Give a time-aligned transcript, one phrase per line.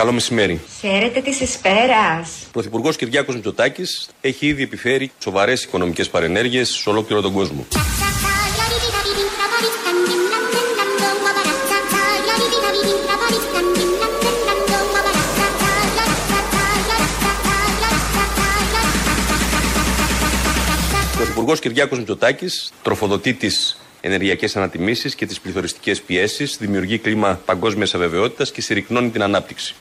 [0.00, 0.60] Καλό μεσημέρι.
[0.80, 2.28] Χαίρετε της Εσπέρας.
[2.46, 7.66] Ο Πρωθυπουργός Κυριάκος Μητσοτάκης έχει ήδη επιφέρει σοβαρές οικονομικές παρενέργειες σε ολόκληρο τον κόσμο.
[21.48, 27.94] Ο Πρωθυπουργό Κυριάκος Μητσοτάκης τροφοδοτεί τις ενεργειακές ανατιμήσεις και τις πληθωριστικές πιέσεις, δημιουργεί κλίμα παγκόσμιας
[27.94, 29.74] αβεβαιότητας και συρρυκνώνει την ανάπτυξη.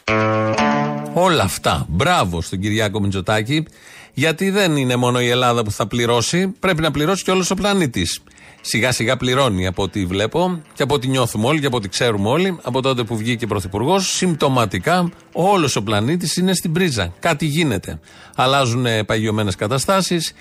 [1.13, 1.85] Όλα αυτά.
[1.89, 3.65] Μπράβο στον Κυριάκο Μητσοτάκη,
[4.13, 7.55] γιατί δεν είναι μόνο η Ελλάδα που θα πληρώσει, πρέπει να πληρώσει και όλος ο
[7.55, 8.19] πλανήτης.
[8.61, 12.29] Σιγά σιγά πληρώνει από ό,τι βλέπω και από ό,τι νιώθουμε όλοι και από ό,τι ξέρουμε
[12.29, 12.59] όλοι.
[12.61, 17.13] Από τότε που βγήκε πρωθυπουργός, συμπτωματικά όλος ο πλανήτης είναι στην πρίζα.
[17.19, 17.99] Κάτι γίνεται.
[18.35, 20.33] Αλλάζουν παγιωμένες καταστάσεις,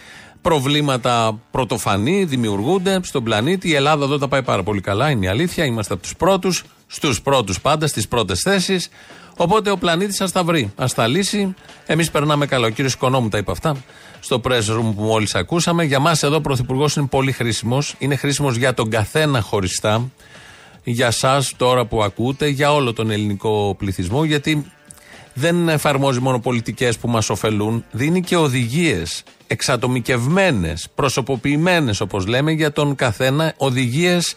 [0.49, 3.69] προβλήματα πρωτοφανή δημιουργούνται στον πλανήτη.
[3.69, 5.65] Η Ελλάδα εδώ τα πάει πάρα πολύ καλά, είναι η αλήθεια.
[5.65, 8.89] Είμαστε από τους πρώτους, στους πρώτους πάντα, στις πρώτες θέσεις.
[9.37, 11.55] Οπότε ο πλανήτης ας τα βρει, ας τα λύσει.
[11.87, 12.67] Εμείς περνάμε καλά.
[12.67, 13.77] Ο κύριος Οικονόμου τα είπε αυτά
[14.21, 15.85] στο press room που μόλις ακούσαμε.
[15.85, 17.95] Για μας εδώ ο Πρωθυπουργός είναι πολύ χρήσιμος.
[17.99, 20.11] Είναι χρήσιμος για τον καθένα χωριστά.
[20.85, 24.73] Για εσά τώρα που ακούτε, για όλο τον ελληνικό πληθυσμό, γιατί
[25.35, 32.73] δεν εφαρμόζει μόνο πολιτικές που μας ωφελούν, δίνει και οδηγίες εξατομικευμένες, προσωποποιημένες όπως λέμε, για
[32.73, 33.55] τον καθένα.
[33.57, 34.37] Οδηγίες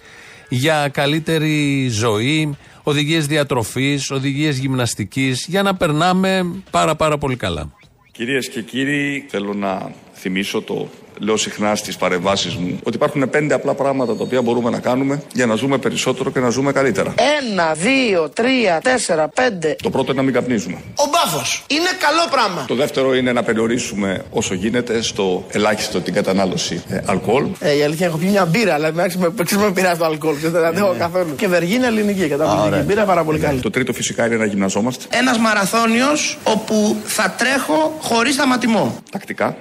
[0.50, 7.72] για καλύτερη ζωή, οδηγίες διατροφής, οδηγίες γυμναστικής, για να περνάμε πάρα πάρα πολύ καλά.
[8.12, 13.54] Κυρίες και κύριοι, θέλω να θυμίσω το λέω συχνά στις παρεμβάσεις μου ότι υπάρχουν πέντε
[13.54, 17.14] απλά πράγματα τα οποία μπορούμε να κάνουμε για να ζούμε περισσότερο και να ζούμε καλύτερα.
[17.42, 19.76] Ένα, δύο, τρία, τέσσερα, πέντε.
[19.84, 20.78] Το πρώτο είναι να μην καπνίζουμε.
[20.96, 22.66] Ο μπάφος είναι καλό πράγμα.
[22.68, 27.46] Το δεύτερο είναι να περιορίσουμε όσο γίνεται στο ελάχιστο την κατανάλωση ε, αλκοόλ.
[27.60, 30.36] Ε, η αλήθεια έχω πει μια μπύρα, αλλά εντάξει με, με πειράζει το αλκοόλ.
[30.36, 31.36] Δεν αντέχω καθόλου.
[31.36, 32.86] Και βεργίνη ελληνική, καταπληκτική.
[32.86, 33.60] Μπύρα πάρα πολύ καλή.
[33.60, 35.06] Το τρίτο φυσικά είναι να γυμναζόμαστε.
[35.10, 38.98] Ένας μαραθώνιος όπου θα τρέχω χωρίς σταματημό.
[39.12, 39.58] Τακτικά.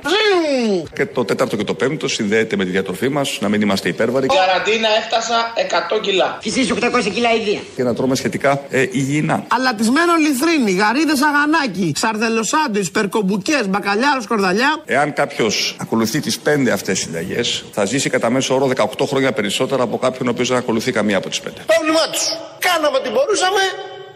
[0.92, 4.26] Και το τέταρτο και το πέμπτο συνδέεται με τη διατροφή μας, να μην είμαστε υπέρβαροι.
[4.26, 5.52] Καραντίνα έφτασα
[5.96, 6.38] 100 κιλά.
[6.40, 7.60] Φυσίζει 800 κιλά ιδία.
[7.76, 9.44] Και να τρώμε σχετικά ε, υγιεινά.
[9.48, 14.82] Αλατισμένο λιθρίνι, γαρίδες αγανάκι, σαρδελοσάντι, περκομπουκές, μπακαλιάρος σκορδαλιά.
[14.84, 19.82] Εάν κάποιος ακολουθεί τις πέντε αυτές συνταγές, θα ζήσει κατά μέσο όρο 18 χρόνια περισσότερα
[19.82, 21.60] από κάποιον ο οποίος δεν ακολουθεί καμία από τις πέντε.
[21.66, 22.22] Πρόβλημά τους.
[22.58, 23.60] Κάναμε ό,τι μπορούσαμε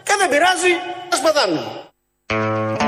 [0.03, 0.73] και δεν πειράζει,
[1.13, 2.82] ας πεθάνουμε.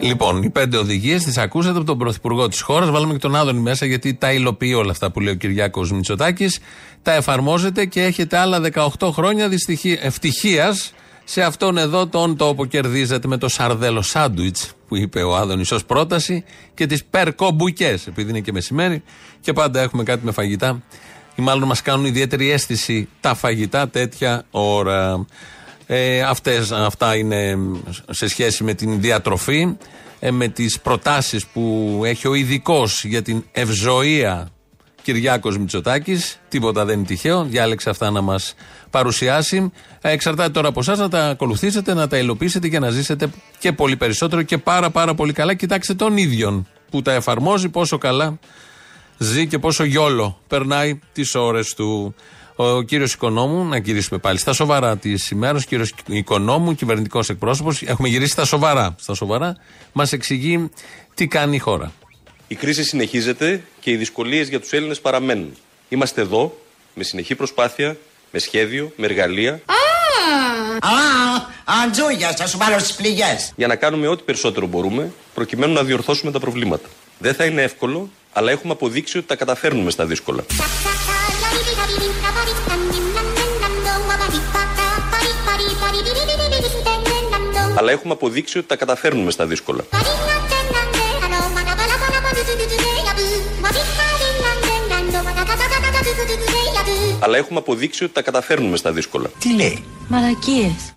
[0.00, 2.90] Λοιπόν, οι πέντε οδηγίες τις ακούσατε από τον Πρωθυπουργό της χώρας.
[2.90, 6.58] Βάλαμε και τον Άδωνη μέσα γιατί τα υλοποιεί όλα αυτά που λέει ο Κυριάκος Μητσοτάκης.
[7.02, 8.60] Τα εφαρμόζετε και έχετε άλλα
[8.98, 9.50] 18 χρόνια
[10.00, 10.92] ευτυχίας
[11.24, 12.66] σε αυτόν εδώ τον τόπο.
[12.66, 18.30] Κερδίζετε με το σαρδέλο σάντουιτς που είπε ο Άδωνης ως πρόταση και τις περκομπουκέ, επειδή
[18.30, 19.02] είναι και μεσημέρι
[19.40, 20.82] και πάντα έχουμε κάτι με φαγητά.
[21.34, 25.26] Ή μάλλον μας κάνουν ιδιαίτερη αίσθηση τα φαγητά τέτοια ώρα.
[25.86, 27.58] Ε, αυτές, αυτά είναι
[28.10, 29.76] σε σχέση με την διατροφή,
[30.20, 34.50] ε, με τις προτάσεις που έχει ο ειδικός για την ευζοία
[35.02, 36.40] Κυριάκος Μητσοτάκης.
[36.48, 37.44] Τίποτα δεν είναι τυχαίο.
[37.44, 38.54] Διάλεξε αυτά να μας
[38.90, 39.72] παρουσιάσει.
[40.00, 43.72] Ε, εξαρτάται τώρα από εσάς να τα ακολουθήσετε, να τα υλοποιήσετε και να ζήσετε και
[43.72, 45.54] πολύ περισσότερο και πάρα πάρα πολύ καλά.
[45.54, 48.38] Κοιτάξτε τον ίδιον που τα εφαρμόζει, πόσο καλά
[49.18, 52.14] ζει και πόσο γιόλο περνάει τις ώρες του.
[52.56, 57.82] Ο κύριος Οικονόμου, να γυρίσουμε πάλι στα σοβαρά της ημέρας, ο κύριος Οικονόμου, κυβερνητικός εκπρόσωπος,
[57.82, 58.94] έχουμε γυρίσει στα σοβαρά.
[58.98, 59.56] Στα σοβαρά,
[59.92, 60.70] μας εξηγεί
[61.14, 61.92] τι κάνει η χώρα.
[62.48, 65.56] Η κρίση συνεχίζεται και οι δυσκολίες για τους Έλληνες παραμένουν.
[65.88, 66.58] Είμαστε εδώ
[66.94, 67.96] με συνεχή προσπάθεια,
[68.32, 69.52] με σχέδιο, με εργαλεία.
[69.52, 70.90] Α,
[71.84, 73.52] αντζούγια, θα σου βάλω στις πληγές.
[73.56, 76.88] Για να κάνουμε ό,τι περισσότερο μπορούμε προκειμένου να διορθώσουμε τα προβλήματα.
[77.18, 80.44] Δεν θα είναι εύκολο, αλλά έχουμε αποδείξει ότι τα καταφέρνουμε στα δύσκολα.
[87.78, 89.84] Αλλά έχουμε αποδείξει ότι τα καταφέρνουμε στα δύσκολα.
[97.20, 99.30] Αλλά έχουμε αποδείξει ότι τα καταφέρνουμε στα δύσκολα.
[99.38, 100.94] Τι λέει; Μαλακίες.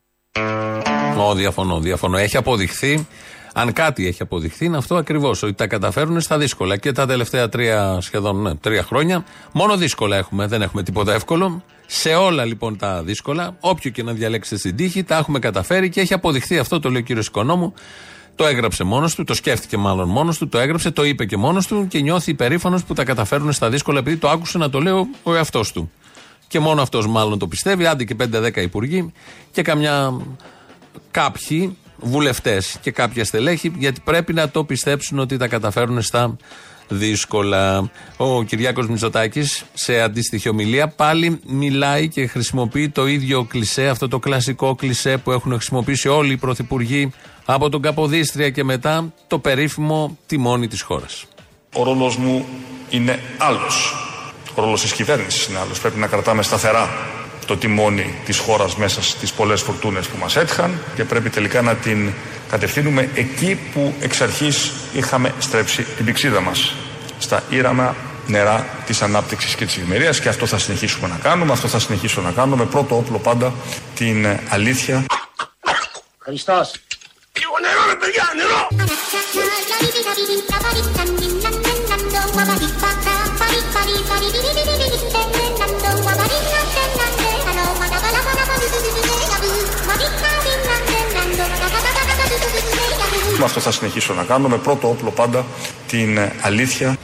[1.17, 2.17] Ω, διαφωνώ, διαφωνώ.
[2.17, 3.07] Έχει αποδειχθεί,
[3.53, 5.43] αν κάτι έχει αποδειχθεί, είναι αυτό ακριβώς.
[5.43, 6.77] Ότι τα καταφέρουν στα δύσκολα.
[6.77, 10.47] Και τα τελευταία τρία, σχεδόν ναι, τρία χρόνια, μόνο δύσκολα έχουμε.
[10.47, 11.63] Δεν έχουμε τίποτα εύκολο.
[11.85, 16.01] Σε όλα λοιπόν τα δύσκολα, όποιο και να διαλέξετε στην τύχη, τα έχουμε καταφέρει και
[16.01, 17.73] έχει αποδειχθεί αυτό, το λέει ο κύριος Οικονόμου.
[18.35, 21.67] Το έγραψε μόνος του, το σκέφτηκε μάλλον μόνος του, το έγραψε, το είπε και μόνος
[21.67, 25.07] του και νιώθει υπερήφανος που τα καταφέρουν στα δύσκολα επειδή το άκουσε να το λέει
[25.23, 25.91] ο εαυτός του.
[26.47, 29.13] Και μόνο αυτός μάλλον το πιστεύει, άντε και 5-10 υπουργοί
[29.51, 30.21] και καμιά
[31.11, 36.37] κάποιοι, βουλευτές και κάποια στελέχη, γιατί πρέπει να το πιστέψουν ότι τα καταφέρουν στα
[36.87, 37.91] δύσκολα.
[38.17, 44.19] Ο Κυριάκος Μητσοτάκης σε αντίστοιχη ομιλία πάλι μιλάει και χρησιμοποιεί το ίδιο κλισέ, αυτό το
[44.19, 47.11] κλασικό κλισέ που έχουν χρησιμοποιήσει όλοι οι πρωθυπουργοί
[47.45, 51.25] από τον Καποδίστρια και μετά το περίφημο τιμόνι της χώρας.
[51.73, 52.45] Ο ρόλος μου
[52.89, 53.95] είναι άλλος.
[54.55, 55.79] Ο ρόλος της κυβέρνησης είναι άλλος.
[55.79, 56.89] Πρέπει να κρατάμε σταθερά
[57.49, 61.75] το τιμόνι της χώρας μέσα στις πολλές φορτούνες που μας έτυχαν και πρέπει τελικά να
[61.75, 62.13] την
[62.49, 66.73] κατευθύνουμε εκεί που εξ αρχής είχαμε στρέψει την πηξίδα μας.
[67.17, 67.95] Στα ήραμα
[68.27, 72.21] νερά της ανάπτυξης και της ευημερίας και αυτό θα συνεχίσουμε να κάνουμε, αυτό θα συνεχίσω
[72.21, 73.53] να κάνω με πρώτο όπλο πάντα
[73.95, 75.05] την αλήθεια.
[76.17, 76.71] Χριστός.
[77.39, 78.67] Λίγο νερό ρε παιδιά, νερό!
[93.43, 95.45] Αυτό θα συνεχίσω να κάνω με πρώτο όπλο πάντα
[95.87, 96.97] την αλήθεια.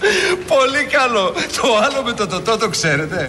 [0.47, 1.33] Πολύ καλό.
[1.61, 3.27] Το άλλο με το τοτό το ξέρετε.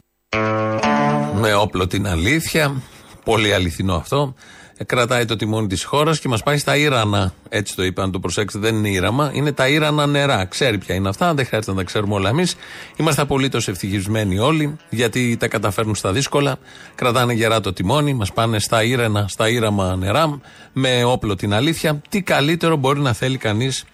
[1.34, 2.82] Με όπλο την αλήθεια.
[3.24, 4.34] Πολύ αληθινό αυτό.
[4.78, 7.34] Ε, κρατάει το τιμόνι της χώρας και μας πάει στα ήρανα.
[7.48, 10.44] Έτσι το είπα, αν το προσέξετε, δεν είναι ήραμα, είναι τα ήρανα νερά.
[10.44, 12.54] Ξέρει ποια είναι αυτά, δεν χρειάζεται να τα ξέρουμε όλα εμείς.
[12.96, 16.58] Είμαστε απολύτως ευτυχισμένοι όλοι, γιατί τα καταφέρνουν στα δύσκολα.
[16.94, 20.40] Κρατάνε γερά το τιμόνι, μας πάνε στα ήρανα, στα ήραμα νερά,
[20.72, 22.02] με όπλο την αλήθεια.
[22.08, 23.84] Τι καλύτερο μπορεί να θέλει κανείς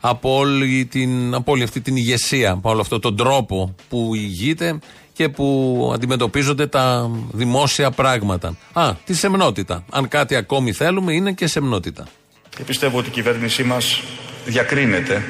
[0.00, 4.78] από όλη, την, από όλη αυτή την ηγεσία, από όλο αυτόν τον τρόπο που ηγείται
[5.14, 8.56] και που αντιμετωπίζονται τα δημόσια πράγματα.
[8.72, 9.84] Α, τη σεμνότητα.
[9.90, 12.06] Αν κάτι ακόμη θέλουμε, είναι και σεμνότητα.
[12.56, 14.00] Και πιστεύω ότι η κυβέρνησή μας
[14.46, 15.22] διακρίνεται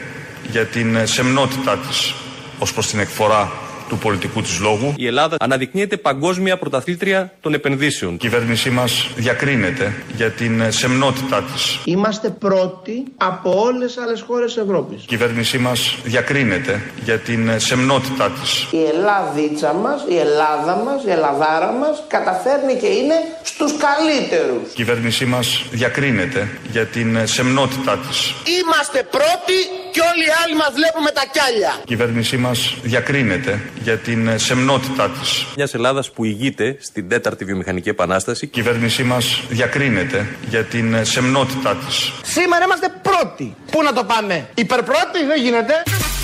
[0.51, 2.15] για την σεμνότητά της
[2.59, 3.53] ως προς την εκφορά
[3.95, 4.95] του πολιτικού της λόγου.
[4.97, 8.15] Η Ελλάδα αναδεικνύεται παγκόσμια πρωταθλήτρια των επενδύσεων.
[8.15, 11.79] Η κυβέρνησή μας διακρίνεται για την σεμνότητά της.
[11.85, 15.03] Είμαστε πρώτοι από όλες τις άλλες χώρες της Ευρώπης.
[15.03, 18.67] Η κυβέρνησή μας διακρίνεται για την σεμνότητά της.
[18.71, 24.71] Η Ελλάδίτσα μας, η Ελλάδα μας, η Ελλαδάρα μας καταφέρνει και είναι στους καλύτερους.
[24.73, 28.35] Η κυβέρνησή μας διακρίνεται για την σεμνότητά της.
[28.61, 29.59] Είμαστε πρώτοι
[29.95, 31.73] και όλοι οι άλλοι μας βλέπουμε τα κιάλια.
[31.83, 35.47] Η κυβέρνησή μας διακρίνεται για την σεμνότητά της.
[35.57, 38.45] Μιας Ελλάδας που ηγείται στην τέταρτη βιομηχανική επανάσταση.
[38.45, 42.13] Η κυβέρνησή μας διακρίνεται για την σεμνότητά της.
[42.23, 43.55] Σήμερα είμαστε πρώτοι.
[43.71, 45.83] Πού να το πάμε, υπερπρώτη δεν γίνεται.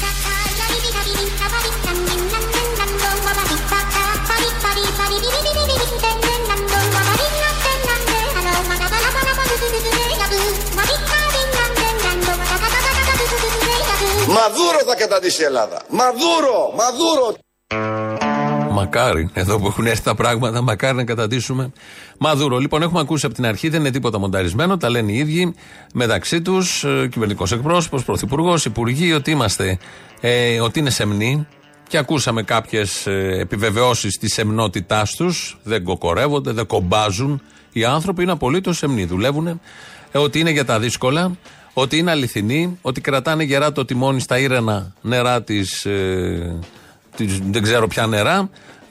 [14.35, 15.83] Μαδούρο θα καταντήσει η Ελλάδα.
[15.89, 17.37] Μαδούρο, Μαδούρο.
[18.73, 21.73] Μακάρι, εδώ που έχουν έρθει τα πράγματα, μακάρι να καταντήσουμε
[22.19, 22.59] Μαδούρο.
[22.59, 25.55] Λοιπόν, έχουμε ακούσει από την αρχή, δεν είναι τίποτα μονταρισμένο, τα λένε οι ίδιοι
[25.95, 29.79] μεταξύ τους, ε, κυβερνητικός εκπρόσωπος, πρωθυπουργός, υπουργοί, ότι είμαστε,
[30.21, 31.47] ε, ότι είναι σεμνοί.
[31.89, 33.07] Και ακούσαμε κάποιες
[33.41, 35.61] επιβεβαιώσεις της σεμνότητάς τους.
[35.63, 37.43] Δεν κοκορεύονται, δεν κομπάζουν.
[37.73, 39.05] Οι άνθρωποι είναι απολύτως σεμνοί.
[39.05, 41.37] Δουλεύουν, ε, ότι είναι για τα δύσκολα,
[41.73, 45.85] ότι είναι αληθινοί, ότι κρατάνε γερά το τιμόνι στα ήρενα νερά της.
[45.85, 46.59] Ε,
[47.51, 48.51] δεν ξέρω ποια νερά,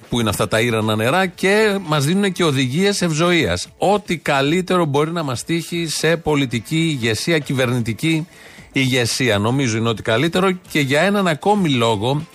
[0.09, 3.57] που είναι αυτά τα ήρενα νερά και μας δίνουν και οδηγίες ευζοία.
[3.77, 8.27] Ό,τι καλύτερο μπορεί να μας τύχει σε πολιτική ηγεσία, κυβερνητική
[8.71, 9.37] ηγεσία.
[9.37, 12.27] Νομίζω είναι ότι καλύτερο και για έναν ακόμη λόγο,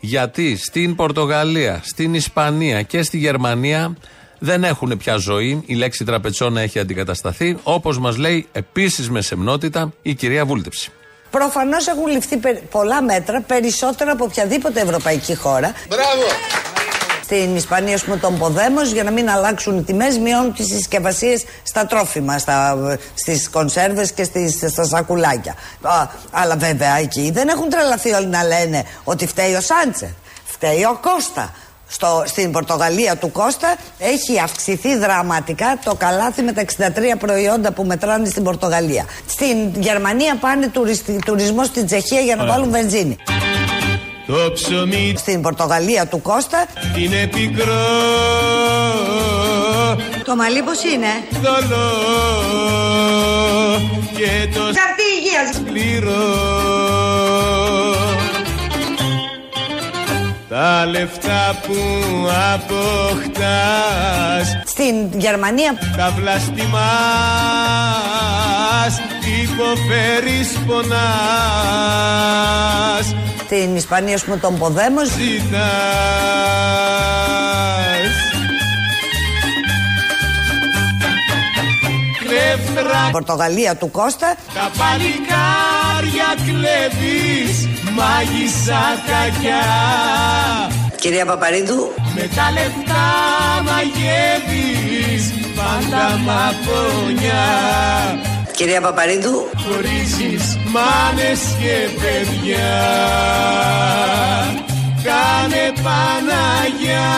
[0.00, 3.96] γιατί στην Πορτογαλία, στην Ισπανία και στη Γερμανία
[4.42, 5.62] δεν έχουν πια ζωή.
[5.66, 10.90] Η λέξη τραπετσόνα έχει αντικατασταθεί, όπως μας λέει επίσης με σεμνότητα η κυρία Βούλτεψη.
[11.30, 12.36] Προφανώς έχουν ληφθεί
[12.70, 15.72] πολλά μέτρα, περισσότερα από οποιαδήποτε ευρωπαϊκή χώρα.
[15.88, 16.22] Μπράβο.
[17.24, 21.44] Στην Ισπανία, ας πούμε, τον Ποδέμος, για να μην αλλάξουν οι τιμές, μειώνουν τις συσκευασίες
[21.62, 22.38] στα τρόφιμα,
[23.14, 25.54] στις κονσέρβες και στις, στα σακουλάκια.
[25.82, 30.08] Α, αλλά βέβαια εκεί δεν έχουν τρελαθεί όλοι να λένε ότι φταίει ο Σάντσερ.
[30.44, 31.54] Φταίει ο Κώστα
[31.90, 37.84] στο, στην Πορτογαλία του Κώστα έχει αυξηθεί δραματικά το καλάθι με τα 63 προϊόντα που
[37.84, 39.04] μετράνε στην Πορτογαλία.
[39.26, 43.16] Στην Γερμανία πάνε τουριστι, τουρισμό στην Τσεχία για να βάλουν βενζίνη.
[44.26, 46.66] Το ψωμί Στην Πορτογαλία του Κώστα.
[46.98, 47.74] Είναι πικρό.
[50.24, 51.06] Το μαλλί πως είναι;
[51.42, 51.88] Δολό.
[54.16, 55.56] Και το Χαρτί υγείας.
[55.56, 56.99] Σκληρό
[60.50, 61.74] τα λεφτά που
[62.54, 63.42] αποκτάς.
[64.64, 65.74] Στην Γερμανία.
[65.96, 66.70] Τα βλαστημάς
[69.42, 70.90] Υποφέρεις πονάς.
[73.44, 75.08] Στην Ισπανία σου τον Ποδέμος.
[75.08, 75.60] Ζητάς.
[82.28, 84.34] Πέτρα Πορτογαλία του Κώστα.
[84.54, 84.70] Τα
[86.10, 89.62] παλικάρια κλέβεις Μάγισσα κακιά.
[91.00, 91.94] Κυρία Παπαρίδου.
[92.14, 93.06] Με τα λεφτά
[93.64, 97.44] μαγεύεις Πάντα μαπονιά
[98.56, 99.48] Κυρία Παπαρίδου.
[99.56, 102.70] Χωρίζεις μάνες και παιδιά.
[105.02, 107.08] Κάνε Παναγιά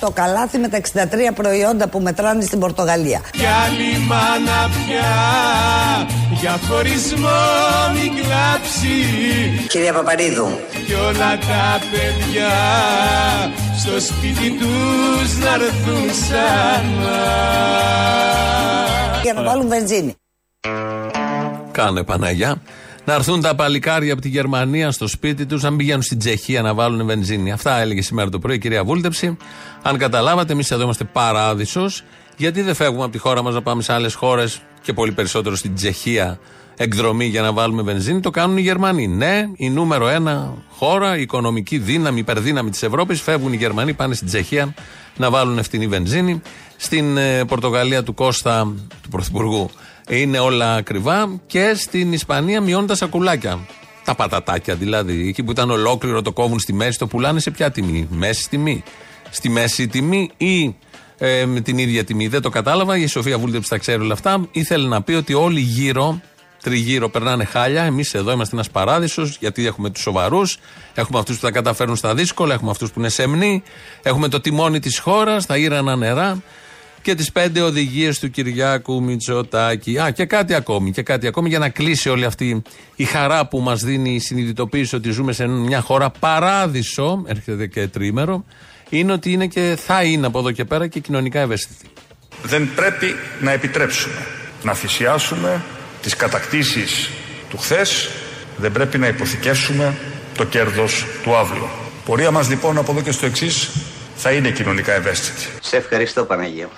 [0.00, 3.20] Το καλάθι με τα 63 προϊόντα που μετράνε στην Πορτογαλία.
[3.30, 5.14] Κι άλλη μάνα πια
[6.40, 7.28] Για χωρισμό
[7.94, 9.66] μην κλάψει.
[9.68, 10.48] Κυρία Παπαρίδου.
[10.86, 12.52] Κι όλα τα παιδιά
[13.78, 17.22] Στο σπίτι τους να έρθουν ξανά
[19.22, 20.14] Για να βάλουν βενζίνη.
[21.72, 22.56] Κάνε Παναγιά.
[23.06, 26.62] Να έρθουν τα παλικάρια από τη Γερμανία στο σπίτι τους, να μην πηγαίνουν στην Τσεχία
[26.62, 27.52] να βάλουν βενζίνη.
[27.52, 29.36] Αυτά έλεγε σήμερα το πρωί η κυρία Βούλτεψη.
[29.82, 32.02] Αν καταλάβατε, εμείς εδώ είμαστε παράδεισος.
[32.36, 35.56] Γιατί δεν φεύγουμε από τη χώρα μας να πάμε σε άλλες χώρες και πολύ περισσότερο
[35.56, 36.38] στην Τσεχία
[36.76, 39.06] εκδρομή για να βάλουμε βενζίνη; Το κάνουν οι Γερμανοί.
[39.08, 43.20] Ναι, η νούμερο ένα χώρα, η οικονομική δύναμη, η υπερδύναμη της Ευρώπης.
[43.20, 44.74] Φεύγουν οι Γερμανοί, πάνε στην Τσεχία
[45.16, 46.42] να βάλουν φτηνή βενζίνη.
[46.76, 49.70] Στην ε, Πορτογαλία του Κώστα, του Πρωθυπουργού,
[50.08, 51.40] είναι όλα ακριβά.
[51.46, 53.58] Και στην Ισπανία μειώνουν τα σακουλάκια.
[54.04, 55.28] Τα πατατάκια δηλαδή.
[55.28, 58.82] Εκεί που ήταν ολόκληρο το κόβουν στη μέση, το πουλάνε σε ποια τιμή; Μέση τιμή.
[59.30, 60.74] Στη μέση τιμή ή
[61.18, 62.28] ε, με την ίδια τιμή.
[62.28, 62.96] Δεν το κατάλαβα.
[62.96, 64.48] Η Σοφία Βούλτεψη τα ξέρει όλα αυτά.
[64.50, 66.20] Ήθελε να πει ότι όλοι γύρω,
[66.62, 67.82] τριγύρω, περνάνε χάλια.
[67.82, 70.58] Εμείς εδώ είμαστε ένας παράδεισος, γιατί έχουμε τους σοβαρούς,
[70.94, 73.62] έχουμε αυτούς που τα καταφέρνουν στα δύσκολα, έχουμε αυτούς που είναι σεμνοί,
[74.02, 76.42] έχουμε το τιμόνι της χώρας, τα ήρανα νερά
[77.06, 79.98] και τις πέντε οδηγίες του Κυριάκου Μητσοτάκη.
[79.98, 82.62] Α, και κάτι ακόμη, και κάτι ακόμη για να κλείσει όλη αυτή
[82.96, 87.86] η χαρά που μας δίνει η συνειδητοποίηση ότι ζούμε σε μια χώρα παράδεισο, έρχεται και
[87.86, 88.44] τρίμερο,
[88.88, 91.86] είναι ότι είναι και θα είναι από εδώ και πέρα και κοινωνικά ευαίσθητη.
[92.42, 94.26] Δεν πρέπει να επιτρέψουμε
[94.62, 95.62] να θυσιάσουμε
[96.02, 97.10] τις κατακτήσεις
[97.50, 98.08] του χθες,
[98.56, 99.94] δεν πρέπει να υποθηκεύσουμε
[100.36, 101.70] το κέρδος του αύριο.
[102.04, 103.70] Πορεία μας λοιπόν από εδώ και στο εξής
[104.16, 105.48] θα είναι κοινωνικά ευαίσθητη.
[105.62, 106.72] Σε ευχαριστώ Παναγία μου.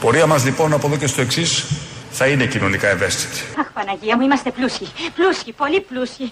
[0.00, 1.64] Πορεία μας λοιπόν από εδώ και στο εξής
[2.10, 3.40] θα είναι κοινωνικά ευαίσθητη.
[3.60, 4.88] Αχ, Παναγία μου, είμαστε πλούσιοι.
[5.14, 6.30] Πλούσιοι, πολύ πλούσιοι.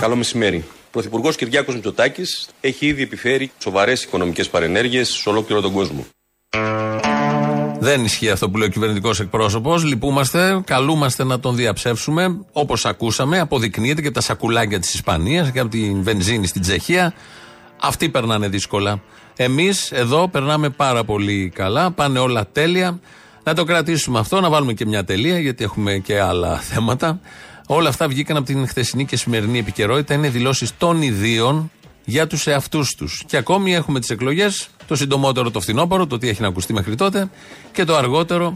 [0.00, 0.64] Καλό μεσημέρι.
[0.68, 6.06] Ο Πρωθυπουργός Κυριάκος Μητσοτάκης έχει ήδη επιφέρει σοβαρές οικονομικές παρενέργειες σε ολόκληρο τον κόσμο.
[7.78, 9.84] Δεν ισχύει αυτό που λέει ο κυβερνητικός εκπρόσωπος.
[9.84, 12.38] Λυπούμαστε, καλούμαστε να τον διαψεύσουμε.
[12.52, 17.14] Όπως ακούσαμε, αποδεικνύεται και από τα σακουλάκια της Ισπανίας και από την βενζίνη στην Τσεχία.
[17.80, 19.02] Αυτοί περνάνε δύσκολα.
[19.36, 21.90] Εμείς εδώ περνάμε πάρα πολύ καλά.
[21.90, 23.00] Πάνε όλα τέλεια.
[23.42, 27.20] Να το κρατήσουμε αυτό, να βάλουμε και μια τελεία, γιατί έχουμε και άλλα θέματα.
[27.66, 30.14] Όλα αυτά βγήκαν από την χθεσινή και σημερινή επικαιρότητα.
[30.14, 31.70] Είναι δηλώσεις των ιδίων
[32.04, 33.24] για τους εαυτούς τους.
[33.26, 36.94] Και ακόμη έχουμε τις εκλογές, το συντομότερο το φθινόπωρο, το τι έχει να ακουστεί μέχρι
[36.94, 37.30] τότε,
[37.72, 38.52] και το αργότερο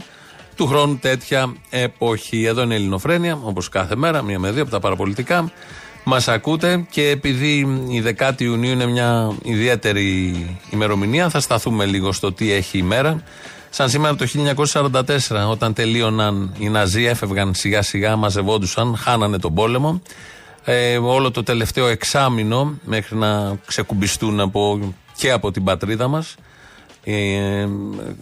[0.55, 2.43] του χρόνου τέτοια εποχή.
[2.43, 5.51] Εδώ είναι η Ελληνοφρένεια, όπως κάθε μέρα, μία με δύο από τα παραπολιτικά.
[6.03, 7.57] Μας ακούτε και επειδή
[7.89, 10.35] η 10η Ιουνίου είναι μια ιδιαίτερη
[10.69, 13.23] ημερομηνία, θα σταθούμε λίγο στο τι έχει η μέρα.
[13.73, 14.25] Σαν σήμερα το
[14.73, 20.01] 1944, όταν τελείωναν οι Ναζί, έφευγαν σιγά σιγά, μαζευόντουσαν, χάνανε τον πόλεμο.
[20.63, 26.35] Ε, όλο το τελευταίο εξάμεινο, μέχρι να ξεκουμπιστούν από, και από την πατρίδα μας,
[27.03, 27.67] ε,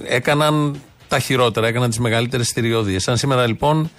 [0.04, 3.04] έκαναν τα χειρότερα, έκαναν τις μεγαλύτερες στηριώδιες.
[3.04, 3.90] Σαν σήμερα λοιπόν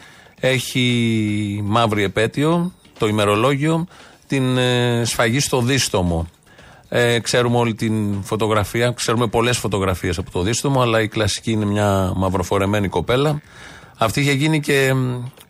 [0.40, 3.86] έχει μαύρη επέτειο, το ημερολόγιο,
[4.26, 6.28] την ε, σφαγή στο δίστομο.
[6.92, 11.64] Ε, ξέρουμε όλη την φωτογραφία, ξέρουμε πολλές φωτογραφίες από το δίστομο, αλλά η κλασική είναι
[11.64, 13.42] μια μαυροφορεμένη κοπέλα.
[13.98, 14.94] Αυτή είχε γίνει και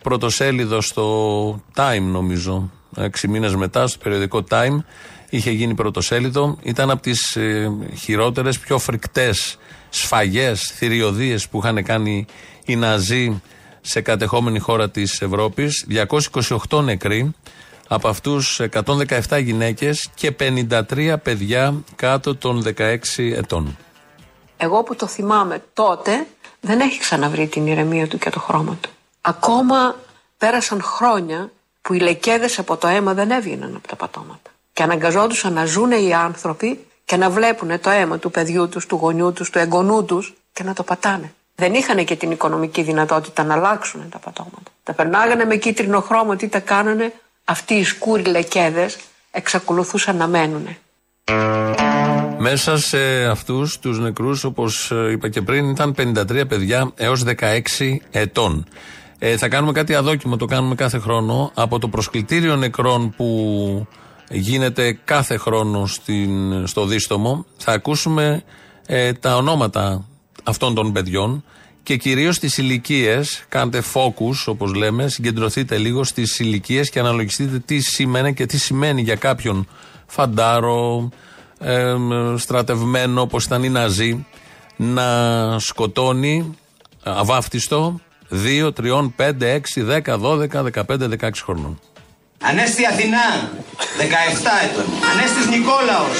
[0.03, 4.79] πρωτοσέλιδο στο Time νομίζω, έξι μήνες μετά στο περιοδικό Time
[5.31, 6.59] είχε γίνει πρωτοσέλιδο.
[6.63, 12.27] Ήταν από τις ε, χειρότερες, πιο φρικτές σφαγές, θηριωδίες που είχαν κάνει
[12.65, 13.43] οι Ναζί
[13.81, 15.87] σε κατεχόμενη χώρα της Ευρώπης.
[16.69, 17.35] 228 νεκροί,
[17.93, 18.61] από αυτούς
[19.29, 23.77] 117 γυναίκες και 53 παιδιά κάτω των 16 ετών.
[24.57, 26.27] Εγώ που το θυμάμαι τότε
[26.61, 28.91] δεν έχει ξαναβρει την ηρεμία του και το χρώμα του.
[29.21, 29.97] Ακόμα
[30.39, 31.51] πέρασαν χρόνια
[31.83, 34.51] που οι λεκέδες από το αίμα δεν έβγαιναν από τα πατώματα.
[34.73, 38.97] Και αναγκαζόντουσαν να ζουν οι άνθρωποι και να βλέπουν το αίμα του παιδιού τους, του
[38.97, 41.35] γονιού τους, του εγγονού τους και να το πατάνε.
[41.55, 44.71] Δεν είχαν και την οικονομική δυνατότητα να αλλάξουν τα πατώματα.
[44.83, 47.13] Τα περνάγανε με κίτρινο χρώμα, τι τα κάνανε,
[47.51, 48.97] αυτοί οι σκούροι λεκέδες
[49.31, 50.67] εξακολουθούσαν να μένουν.
[52.39, 57.97] Μέσα σε αυτούς τους νεκρούς, όπως ε, είπα και πριν, ήταν 53 παιδιά έως 16
[58.11, 58.67] ετών.
[59.19, 61.51] Ε, θα κάνουμε κάτι αδόκιμο, το κάνουμε κάθε χρόνο.
[61.55, 63.27] Από το προσκλητήριο νεκρών που
[64.31, 68.43] γίνεται κάθε χρόνο στην, στο Δίστομο, θα ακούσουμε
[68.87, 70.05] ε, τα ονόματα
[70.45, 71.45] αυτών των παιδιών
[71.83, 77.81] και κυρίως στις ηλικίες, κάντε focus όπως λέμε, συγκεντρωθείτε λίγο στις ηλικίες και αναλογιστείτε τι
[77.81, 79.69] σημαίνει και τι σημαίνει για κάποιον
[80.07, 81.09] φαντάρο,
[81.59, 81.95] ε,
[82.37, 84.27] στρατευμένο όπως ήταν οι Ναζί,
[84.77, 86.57] να σκοτώνει
[87.03, 91.81] αβάφτιστο 2, 3, 5, 6, 10, 12, 15, 16 χρονών.
[92.43, 93.51] Ανέστη Αθηνά,
[93.99, 94.85] 17 ετών.
[95.13, 96.19] Ανέστης Νικόλαος,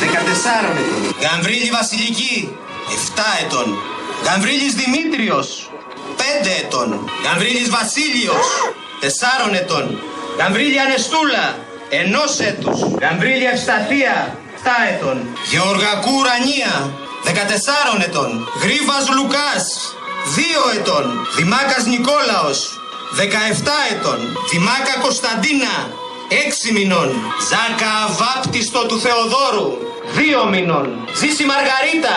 [0.00, 1.02] 14 ετών.
[1.22, 2.48] Γαμβρίλη Βασιλική,
[2.88, 3.89] 7 ετών.
[4.26, 5.70] Γαμβρίλης Δημήτριος,
[6.16, 7.10] 5 ετών.
[7.24, 8.46] Γαμβρίλης Βασίλειος,
[9.00, 9.84] 4 ετών.
[10.38, 11.46] Γαμβρίλη Ανεστούλα,
[11.90, 12.78] 1 έτους.
[13.00, 15.16] Γαμβρίλη Ευσταθία, 7 ετών.
[15.50, 16.72] Γεωργακού Ουρανία,
[17.24, 18.30] 14 ετών.
[18.62, 19.64] Γρίβας Λουκάς,
[20.36, 21.04] 2 ετών.
[21.36, 22.58] Δημάκας Νικόλαος,
[23.16, 24.18] 17 ετών.
[24.50, 25.74] Δημάκα Κωνσταντίνα,
[26.44, 27.10] 6 μηνών.
[27.50, 29.68] Ζάκα Βάπτιστο του Θεοδόρου,
[30.16, 30.86] 2 μηνών.
[31.18, 32.16] Ζήση Μαργαρίτα,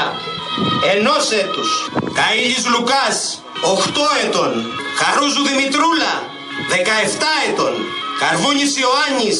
[0.95, 1.71] ενός έτους.
[2.17, 3.17] Καΐλης Λουκάς,
[3.61, 4.51] 8 ετών.
[4.99, 6.13] Χαρούζου Δημητρούλα,
[6.69, 7.73] 17 ετών.
[8.19, 9.39] Καρβούνης Ιωάννης,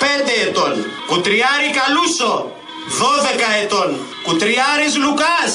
[0.00, 0.72] 5 ετών.
[1.06, 2.52] Κουτριάρη Καλούσο,
[3.00, 3.88] 12 ετών.
[4.26, 5.52] Κουτριάρης Λουκάς,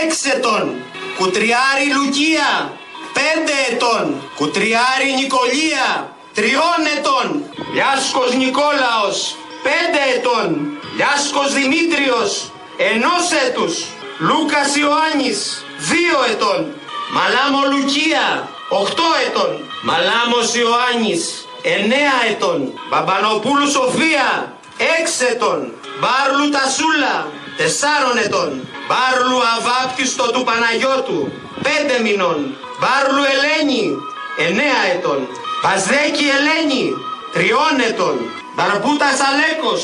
[0.00, 0.64] 6 ετών.
[1.18, 2.50] Κουτριάρη Λουκία,
[3.18, 4.04] 5 ετών.
[4.36, 5.86] Κουτριάρη Νικολία,
[6.34, 7.26] 3 ετών.
[7.74, 10.48] Λιάσκος Νικόλαος, 5 ετών.
[10.96, 12.30] Λιάσκος Δημήτριος,
[12.92, 13.74] ενός έτους.
[14.18, 16.60] Λούκας Ιωάννης, 2 ετών.
[17.14, 19.52] Μαλάμο Λουκία, 8 ετών.
[19.82, 22.72] Μαλάμος Ιωάννης, 9 ετών.
[22.88, 24.28] Μπαμπανοπούλου Σοφία,
[24.78, 25.72] 6 ετών.
[26.00, 27.16] Μπάρλου Τασούλα,
[27.56, 28.50] 4 ετών.
[28.88, 32.38] Μπάρλου Αβάπτιστο του Παναγιώτου, 5 μηνών.
[32.80, 33.84] Μπάρλου Ελένη,
[34.48, 35.20] 9 ετών.
[35.62, 36.84] Πασδέκη Ελένη,
[37.34, 38.16] 3 ετών.
[38.54, 39.82] Μπαρμπούτας Αλέκος,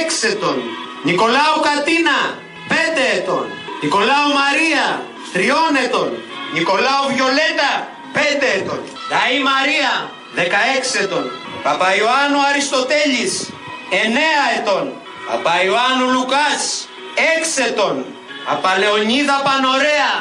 [0.00, 0.58] 6 ετών.
[1.02, 2.18] Νικολάου Κατίνα,
[2.68, 2.74] 5
[3.16, 3.46] ετών.
[3.82, 4.84] Νικολάου Μαρία,
[5.32, 6.10] 3 ετών.
[6.52, 7.72] Νικολάου Βιολέτα,
[8.12, 8.80] 5 ετών.
[9.10, 9.92] Δαή Μαρία,
[10.34, 11.24] 16 ετών.
[11.62, 13.32] Παπαϊωάννου Αριστοτέλης,
[13.90, 14.84] 9 ετών.
[15.30, 18.04] Παπαϊωάννου Λουκάς, 6 ετών.
[18.52, 20.12] Απαλεωνίδα Πανωρέα,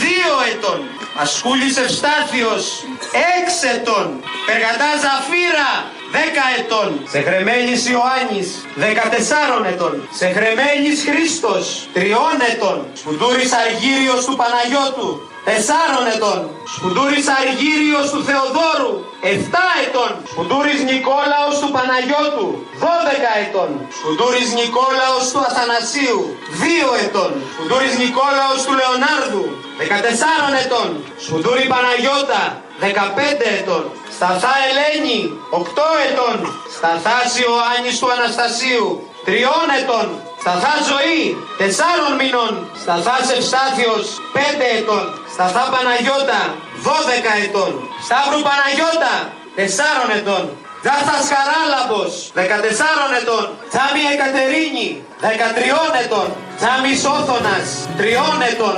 [0.00, 0.80] 2 ετών.
[1.20, 2.64] Ασκούλης Ευστάθιος,
[3.12, 4.06] 6 ετών.
[4.46, 5.70] Περγατά Ζαφύρα,
[6.12, 6.88] 10 ετών.
[7.14, 10.08] Σεχρεμένης Ιωάννης, 14 ετών.
[10.20, 12.86] Σεχρεμένης Χρήστος, 3 ετών.
[13.00, 15.10] Σπουντούρης Αργύριος του Παναγιώτου,
[15.48, 16.40] 4 ετών.
[16.74, 18.92] Σπουντούρης Αργύριος του Θεοδόρου,
[19.34, 20.10] 7 ετών.
[20.30, 22.48] Σπουντούρης Νικόλαος του Παναγιώτου,
[22.82, 23.70] 12 ετών.
[23.98, 26.20] Σπουντούρης Νικόλαος του Αθανασίου,
[26.60, 27.30] 2 ετών.
[27.52, 29.44] Σπουντούρης Νικόλαος του Λεωνάρδου,
[29.80, 30.88] 14 ετών.
[31.24, 32.42] Σπουντούρη Παναγιώτα,
[32.82, 33.84] 15 ετών.
[34.16, 35.20] Σταθά Ελένη,
[35.60, 36.36] 8 ετών.
[36.76, 38.86] Σταθάς Ιωάννης του Αναστασίου,
[39.26, 40.06] 3 ετών.
[40.48, 41.24] Σταθά Ζωή,
[41.58, 42.52] 4 μηνών.
[42.82, 44.04] Σταθάς Ευστάθιος,
[44.36, 45.04] 5 ετών.
[45.34, 46.40] Σταθά Παναγιώτα,
[46.86, 47.70] 12 ετών.
[48.06, 49.14] Σταύρου Παναγιώτα,
[49.58, 50.44] 4 ετών.
[50.82, 53.44] Τζάθας Καράλαμπος, 14 ετών.
[53.70, 54.88] Τσάμι Εκατερίνη,
[55.26, 56.28] 13 ετών.
[56.58, 58.76] Τσάμι Σόθωνας, 3 ετών.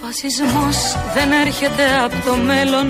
[0.00, 0.78] φασισμός
[1.14, 2.88] δεν έρχεται από το μέλλον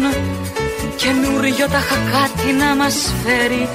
[0.96, 3.68] Καινούριο τα κάτι να μας φέρει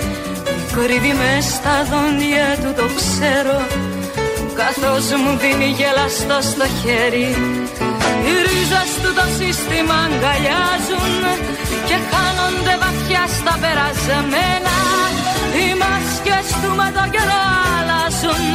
[0.76, 3.58] Κρύβει μες στα δόντια του το ξέρω.
[4.60, 7.30] Καθώς μου δίνει γελαστό στο χέρι.
[8.26, 11.24] Οι ρίζες του το σύστημα αγκαλιάζουν
[11.88, 14.78] Και χάνονται βαθιά στα περασμένα.
[15.58, 17.44] Οι μάσκες του με το καιρό
[17.76, 18.54] αλλάζουν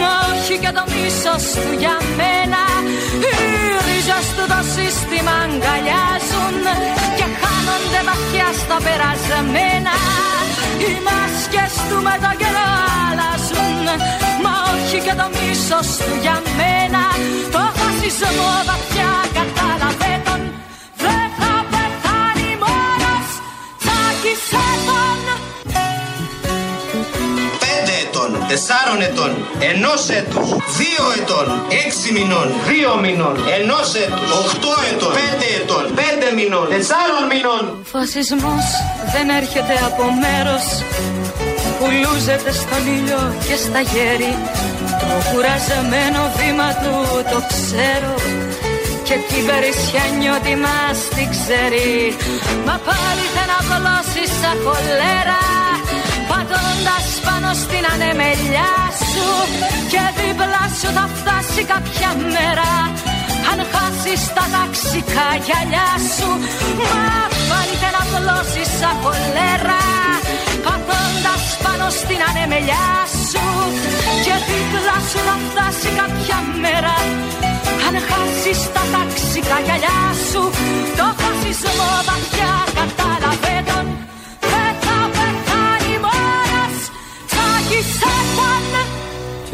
[0.00, 2.62] Μα όχι και το μίσος του για μένα.
[3.24, 3.34] Οι
[3.86, 6.64] ρίζες του το σύστημα αγκαλιάζουν
[7.18, 7.53] Και χάνονται
[8.08, 9.94] βαθιά στα περασμένα.
[10.82, 12.70] Οι μάσκες του με το καιρό
[13.06, 13.86] αλλάζουν.
[14.44, 17.02] Μα όχι και το μίσος του για μένα.
[17.54, 20.40] Το φασισμό βαθιά κατάλαβε τον
[21.02, 23.28] Δεν θα πεθάνει μόνος.
[23.80, 25.20] Τσάκισε τον
[28.54, 31.46] ετών, 4 ετών, 1 έτους, 2 ετών,
[31.86, 37.62] 6 μηνών, 2 μηνών, 1 έτους, 8 ετών, 5 ετών, 5 μηνών, 4 μηνών.
[37.82, 38.66] Ο φασισμός
[39.14, 40.64] δεν έρχεται από μέρος
[41.76, 44.32] που λούζεται στον ήλιο και στα γέρη
[45.00, 46.94] Το κουραζεμένο βήμα του
[47.32, 48.14] το ξέρω
[49.06, 51.92] και την περισσιά νιώτη μας την ξέρει
[52.66, 55.42] Μα πάλι δεν απλώσεις σαν κολέρα
[56.30, 57.06] Πατώντας
[57.44, 58.74] πάνω στην ανεμελιά
[59.10, 59.28] σου
[59.90, 62.72] Και δίπλα σου θα φτάσει κάποια μέρα.
[63.50, 66.30] Αν χάσεις τα ταξικά γυαλιά σου
[66.80, 67.06] Μα
[67.50, 69.84] πάλι δεν απλώσεις σαν κολέρα
[70.64, 72.88] Πατώντας πάνω στην ανεμελιά
[73.28, 73.46] σου
[74.24, 75.83] Και δίπλα σου θα φτάσει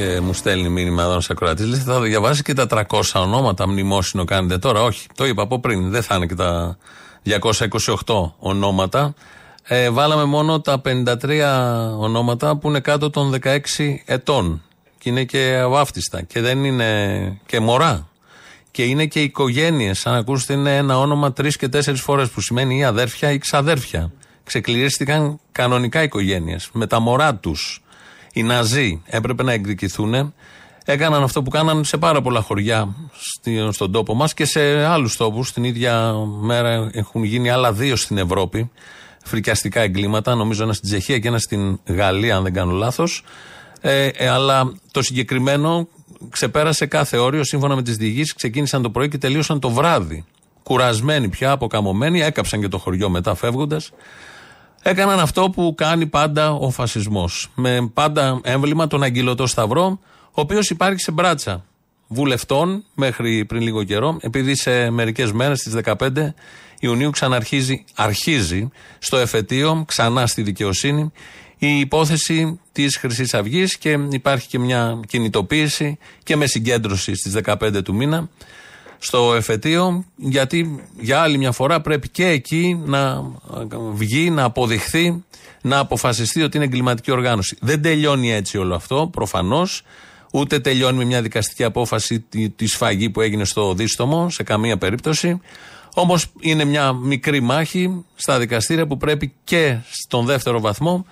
[0.01, 1.67] Και μου στέλνει μήνυμα εδώ ένας ακροατής.
[1.67, 4.83] Λέει θα διαβάσεις και τα 300 ονόματα μνημόσυνο κάνετε τώρα.
[4.83, 5.91] Όχι, το είπα από πριν.
[5.91, 6.77] Δεν θα είναι και τα
[8.05, 9.15] 228 ονόματα.
[9.63, 13.59] Ε, βάλαμε μόνο τα 53 ονόματα που είναι κάτω των 16
[14.05, 14.63] ετών.
[14.99, 16.23] Και είναι και αβάφτιστα.
[16.23, 18.09] Και δεν είναι και μωρά.
[18.71, 20.07] Και είναι και οικογένειες.
[20.07, 24.13] Αν ακούσετε, είναι ένα όνομα τρεις και τέσσερις φορές που σημαίνει ή αδέρφια ή ξαδέρφια.
[24.45, 27.83] Ξεκληρίστηκαν κανονικά οικογένειες με τα μωρά τους.
[28.33, 30.35] Οι Ναζί έπρεπε να εκδικηθούν.
[30.85, 35.17] Έκαναν αυτό που κάναν σε πάρα πολλά χωριά στη- στον τόπο μας και σε άλλους
[35.17, 35.53] τόπους.
[35.53, 38.71] Την ίδια μέρα έχουν γίνει άλλα δύο στην Ευρώπη.
[39.25, 40.35] Φρικιαστικά εγκλήματα.
[40.35, 43.25] Νομίζω ένα στην Τσεχία και ένα στην Γαλλία, αν δεν κάνω λάθος.
[43.81, 45.89] Ε, ε, αλλά το συγκεκριμένο
[46.31, 48.35] ξεπέρασε κάθε όριο σύμφωνα με τις διηγήσεις.
[48.35, 50.25] Ξεκίνησαν το πρωί και τελείωσαν το βράδυ.
[50.63, 53.93] Κουρασμένοι πια, αποκαμωμένοι, έκαψαν και το χωριό μετά φεύγοντας.
[54.83, 57.51] Έκαναν αυτό που κάνει πάντα ο φασισμός.
[57.55, 61.65] Με πάντα έμβλημα τον αγγυλωτό σταυρό, ο οποίος υπάρχει σε μπράτσα
[62.07, 66.35] βουλευτών μέχρι πριν λίγο καιρό, επειδή σε μερικές μέρες, στις 15
[66.81, 71.13] Ιουνίου, ξαναρχίζει αρχίζει στο εφετείο, ξανά στη δικαιοσύνη,
[71.59, 77.83] η υπόθεση της Χρυσής Αυγής και υπάρχει και μια κινητοποίηση και με συγκέντρωση στις 15
[77.85, 78.29] του μήνα
[79.03, 83.25] στο εφετείο, γιατί για άλλη μια φορά πρέπει και εκεί να
[83.93, 85.25] βγει, να αποδειχθεί,
[85.63, 87.57] να αποφασιστεί ότι είναι εγκληματική οργάνωση.
[87.61, 89.83] Δεν τελειώνει έτσι όλο αυτό, προφανώς.
[90.33, 94.79] Ούτε τελειώνει με μια δικαστική απόφαση τη, τη σφαγή που έγινε στο Δίστομο, σε καμία
[94.79, 95.41] περίπτωση.
[95.95, 101.07] Όμως είναι μια μικρή μάχη στα δικαστήρια που πρέπει και στον δεύτερο βαθμό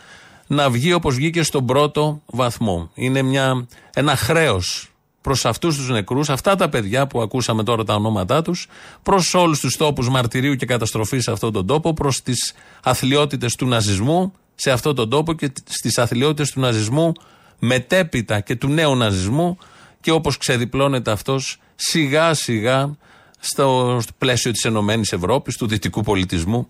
[0.47, 2.91] να βγει όπως βγήκε στον πρώτο βαθμό.
[2.95, 4.91] Είναι μια, ένα χρέος
[5.29, 8.69] προς αυτούς τους νεκρούς, αυτά τα παιδιά που ακούσαμε τώρα τα ονόματά τους,
[9.03, 13.67] προς όλους τους τόπους μαρτυρίου και καταστροφής σε αυτόν τον τόπο, προς τις αθλειότητες του
[13.67, 17.13] ναζισμού σε αυτόν τον τόπο και στις αθλειότητες του ναζισμού
[17.59, 19.59] μετέπειτα και του νέου ναζισμού
[20.01, 22.97] και όπως ξεδιπλώνεται αυτός σιγά σιγά
[23.39, 26.67] στο, στο πλαίσιο της Ενωμένης Ευρώπης, του δυτικού πολιτισμού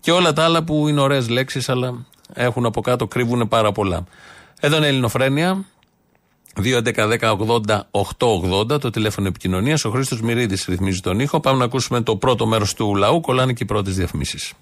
[0.00, 4.04] και όλα τα άλλα που είναι ωραίες λέξεις αλλά έχουν από κάτω, κρύβουν πάρα πολλά.
[4.60, 5.64] Εδώ είναι η Ελληνοφρένεια,
[6.62, 9.84] 2.11.10.80.880 το τηλέφωνο επικοινωνίας.
[9.84, 11.40] Ο Χρήστος Μυρίδης ρυθμίζει τον ήχο.
[11.40, 13.20] Πάμε να ακούσουμε το πρώτο μέρος του λαού.
[13.20, 14.52] Κολλάνε και οι πρώτες διαφημίσεις.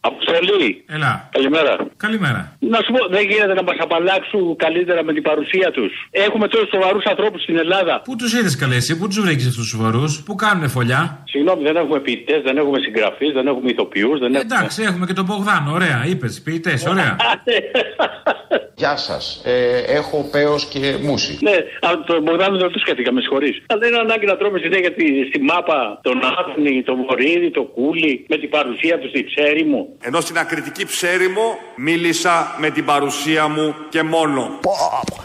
[0.00, 0.84] Αποστολή.
[0.88, 1.28] Έλα.
[1.32, 1.76] Καλημέρα.
[1.96, 2.56] Καλημέρα.
[2.58, 5.92] Να σου πω, δεν γίνεται να μας απαλλάξουν καλύτερα με την παρουσία τους.
[6.10, 8.00] Έχουμε τόσους σοβαρούς ανθρώπους στην Ελλάδα.
[8.04, 11.62] Πού τους είδες καλέ, εσύ, πού τους βρήκες αυτούς τους σοβαρούς, πού κάνουν φωλιά; Συγγνώμη,
[11.62, 14.54] δεν έχουμε ποιητές, δεν έχουμε συγγραφείς, δεν έχουμε ηθοποιούς, δεν έχουμε.
[14.54, 17.16] Εντάξει, έχουμε και τον Μπογδάνο, ωραία, είπες, ποιητές, ωραία.
[18.80, 19.40] Γεια σας.
[19.44, 21.38] Ε, έχω παίο και μουσι.
[21.40, 23.62] Ναι, αλλά τον Μπογδάνο δεν το σκέφτηκα, με συγχωρείς.
[23.66, 27.66] Αλλά δεν είναι ανάγκη να τρώμε συνέχεια τη, στη μάπα τον Άφνη, τον Βορύδη, τον
[27.74, 29.80] Κούλι, με την παρουσία τους στη ψέρι μου.
[30.08, 34.58] Ενώ στην ακριτική ψέριμο μίλησα με την παρουσία μου και μόνο.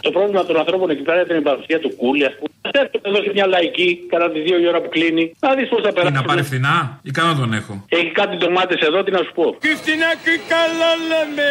[0.00, 2.50] Το πρόβλημα των ανθρώπων εκεί πέρα ήταν η παρουσία του Κούλι, ας πούμε.
[2.82, 5.24] Έρχεται εδώ σε μια λαϊκή, κατά τη δύο η ώρα που κλείνει.
[5.40, 6.14] Να δεις πώς θα Τι περάσει.
[6.14, 9.56] να πάρει φθηνά, ή κανένα τον έχω; Έχει κάτι ντομάτες εδώ, τι να σου πω.
[9.60, 11.48] Και φθηνά και καλά λέμε.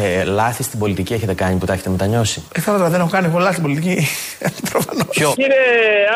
[0.00, 3.28] Ε, λάθη στην πολιτική έχετε κάνει που τα έχετε μετανιώσει; Ε, τώρα δεν έχω κάνει
[3.36, 3.96] πολλά στην πολιτική.
[4.72, 5.06] Προφανώς.
[5.16, 5.64] Ποιο; Κύριε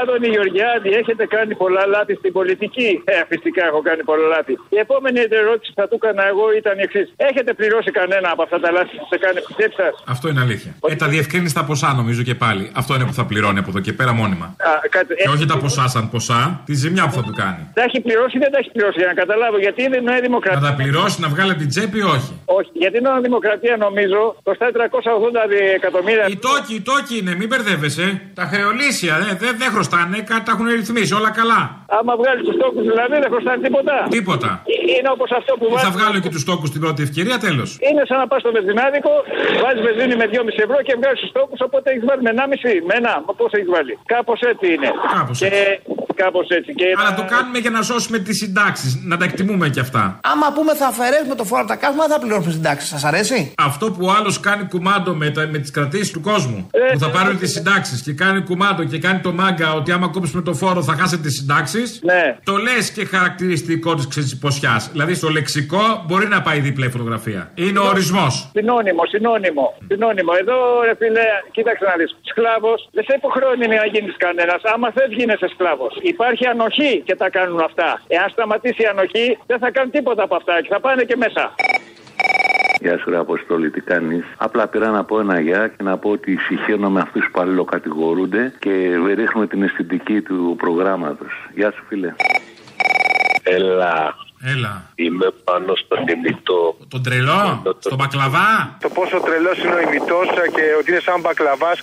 [0.01, 4.53] Άδωνη Γεωργιάδη, έχετε κάνει πολλά λάθη στην πολιτική; Ε, φυσικά έχω κάνει πολλά λάθη.
[4.77, 7.07] Η επόμενη ερώτηση που θα του έκανα εγώ ήταν η εξής.
[7.29, 10.71] Έχετε πληρώσει κανένα από αυτά τα λάθη που θα κάνει πιστέψει σας; Αυτό είναι αλήθεια.
[10.92, 12.64] Ε, τα διευκρίνηστα ποσά νομίζω και πάλι.
[12.81, 14.47] Αυτό είναι που θα πληρώνει από εδώ και πέρα μόνιμα.
[15.23, 17.62] Και όχι τα ποσά σαν ποσά, τη ζημιά που θα του κάνει.
[17.79, 20.21] Τα έχει πληρώσει ή δεν τα έχει πληρώσει για να καταλάβω γιατί είναι Νέα Να
[20.21, 20.61] Δημοκρατία.
[20.68, 22.33] τα πληρώσει, να βγάλει από την τσέπη, όχι.
[22.59, 23.21] Όχι, γιατί η Νέα
[23.72, 26.24] Δημοκρατία νομίζω κοστάει 380 εκατομμύρια.
[26.32, 28.06] Οι τόκοι, οι τόκοι είναι, μην μπερδεύεσαι.
[28.38, 31.61] Τα χρεολύσια δεν δε, δεν χρωστάνε, κα- τα έχουν ρυθμίσει, όλα καλά.
[31.98, 33.94] Άμα βγάλεις τους τόκους δηλαδή δεν χρωστάνε τίποτα.
[34.18, 34.50] Τίποτα.
[34.96, 35.90] Είναι όπως αυτό που Θα βάζεις.
[35.96, 37.68] βγάλω και τους τόκους την πρώτη ευκαιρία, τέλος.
[37.88, 39.12] Είναι σαν να πας στο βενζινάδικο,
[39.62, 42.74] βάζεις βενζίνη με 2,5 ευρώ και βγάζει τους τόκους, οπότε έχεις βάλει με 1,5.
[42.88, 43.92] Με ένα, πώς έχεις βάλει.
[44.14, 44.88] Κάπως έτσι είναι.
[45.16, 45.50] Κάπως και
[46.24, 46.74] Κάπως έτσι.
[46.74, 48.90] Και Αλλά να- το κάνουμε για να σώσουμε τις συντάξεις.
[49.04, 50.20] Να τα εκτιμούμε κι αυτά.
[50.32, 52.88] Άμα πούμε θα αφαιρέσουμε το φόρο από τα καύσιμα, δεν θα πληρώσουμε συντάξεις.
[52.88, 56.68] Σας αρέσει; Αυτό που ο άλλος κάνει κουμάντο με, τα, με τις κρατήσεις του κόσμου.
[56.72, 57.38] Ε, που θα ναι, πάρουν ναι.
[57.38, 60.94] τις συντάξεις και κάνει κουμάντο και κάνει το μάγκα ότι άμα κόψουμε το φόρο θα
[60.98, 62.01] χάσετε τις συντάξεις.
[62.03, 62.37] Ναι.
[62.44, 64.83] Το λες και χαρακτηριστικό της ξεσυποσιά.
[64.92, 67.51] Δηλαδή στο λεξικό μπορεί να πάει διπλή φωτογραφία.
[67.55, 68.51] Είναι ο ορισμός.
[68.53, 69.75] Συνώνυμο, συνώνυμο.
[69.88, 70.33] Συνώνυμο.
[70.40, 72.11] Εδώ, ρε φίλε, κοίταξε να δεις.
[72.31, 74.61] Σκλάβος δεν σε υποχρεώνει να γίνεις κανένας.
[74.75, 75.92] Άμα θε, γίνεσαι σκλάβος.
[76.03, 78.01] Υπάρχει ανοχή και τα κάνουν αυτά.
[78.07, 81.55] Εάν σταματήσει η ανοχή, δεν θα κάνουν τίποτα από αυτά και θα πάνε και μέσα.
[82.83, 84.25] Γεια σου, ρε Αποστόλη, τι κάνεις.
[84.37, 88.53] Απλά πήρα να πω ένα γεια και να πω ότι συγχαίρω με αυτούς που αλληλοκατηγορούνται
[88.59, 88.71] και
[89.14, 91.33] ρίχνουμε την αισθητική του προγράμματος.
[91.55, 92.14] Γεια σου, φίλε.
[93.42, 94.14] Έλα.
[94.45, 94.83] Έλα.
[94.95, 96.77] Είμαι πάνω στον ημιτό.
[96.88, 100.21] Τον τρελό, στον μπακλαβά; Το πόσο τρελός είναι ο ημιτό
[100.55, 101.79] και ότι είναι σαν μπακλαβάς.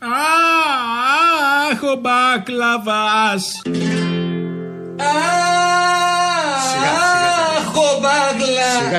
[1.72, 3.62] Αχ, ο μπακλαβάς.
[6.70, 7.19] Σιγά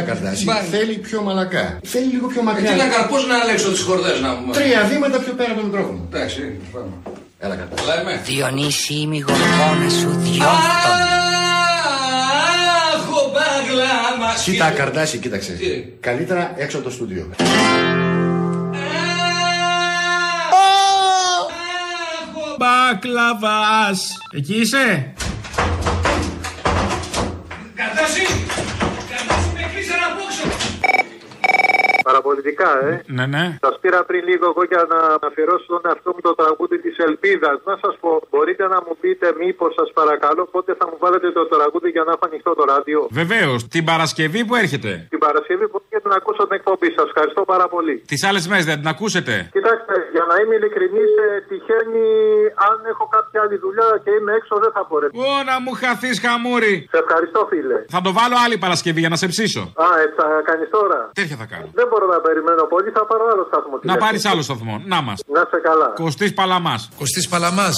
[0.06, 0.44] καρδάσι.
[0.70, 1.78] Θέλει πιο μαλακά.
[1.84, 2.70] Θέλει λίγο πιο μακριά.
[2.70, 4.52] Τι να κάνω, πώς να αλλάξω τις χορδές να μου.
[4.52, 6.00] Τρία βήματα πιο πέρα από το μικρόφωνο.
[6.12, 6.40] Εντάξει,
[6.72, 6.92] πάμε.
[7.38, 7.82] Έλα καρδάσι.
[7.82, 8.20] Καλά είμαι.
[8.24, 11.00] Διονύση η γορμόνα σου διόρθων.
[12.92, 14.30] Αχ, ο μπαγλάμα.
[14.44, 15.58] Κοίτα καρδάσι, κοίταξε.
[16.00, 17.30] Καλύτερα έξω από το στούντιο.
[22.58, 24.00] Μπακλαβάς.
[24.36, 25.12] Εκεί είσαι;
[29.90, 30.69] Καρτάσι, με κλείσε να πόξω.
[32.08, 32.92] Παραπολιτικά, ε.
[33.16, 33.44] Ναι, ναι.
[33.66, 37.56] Σας πήρα πριν λίγο εγώ για να αφιερώσω τον εαυτό μου το τραγούδι της Ελπίδας.
[37.70, 41.44] Να σας πω, μπορείτε να μου πείτε, μήπως σας παρακαλώ, πότε θα μου βάλετε το
[41.54, 44.90] τραγούδι για να έχω ανοιχτό το ράδιο; Βεβαίως, την Παρασκευή που έρχεται.
[45.14, 47.06] Την Παρασκευή που έρχεται να ακούσω την εκπομπή σας.
[47.12, 47.94] Ευχαριστώ πάρα πολύ.
[48.12, 49.32] Τις άλλες μέρες δεν την ακούσετε.
[49.56, 51.10] Κοιτάξτε, για να είμαι ειλικρινής,
[51.48, 52.06] τυχαίνει
[52.68, 55.12] αν έχω κάποια άλλη δουλειά και είμαι έξω, δεν θα μπορέσω.
[55.28, 56.74] Ω, να μου χαθείς χαμούρι.
[56.92, 57.78] Σε ευχαριστώ, φίλε.
[57.94, 59.62] Θα το βάλω άλλη Παρασκευή για να σε ψήσω.
[59.84, 60.98] Α, έτσι θα κάνεις τώρα.
[61.20, 61.68] Τέτοια θα κάνω.
[61.80, 63.74] Δεν μπορώ να περιμένω πολύ, θα πάρω άλλο σταθμό.
[63.90, 64.74] Να πάρεις άλλο σταθμό.
[64.92, 65.18] Να μας.
[65.36, 65.88] Να σε καλά.
[66.04, 66.82] Κωστής Παλαμάς.
[66.98, 67.76] Κωστής Παλαμάς.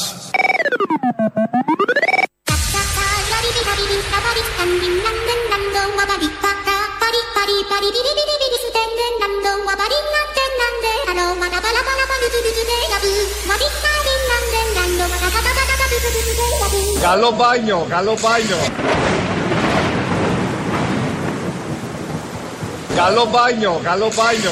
[17.02, 19.31] Καλό μπάνιο, καλό μπάνιο.
[22.96, 24.50] Καλό μπάνιο, καλό μπάνιο.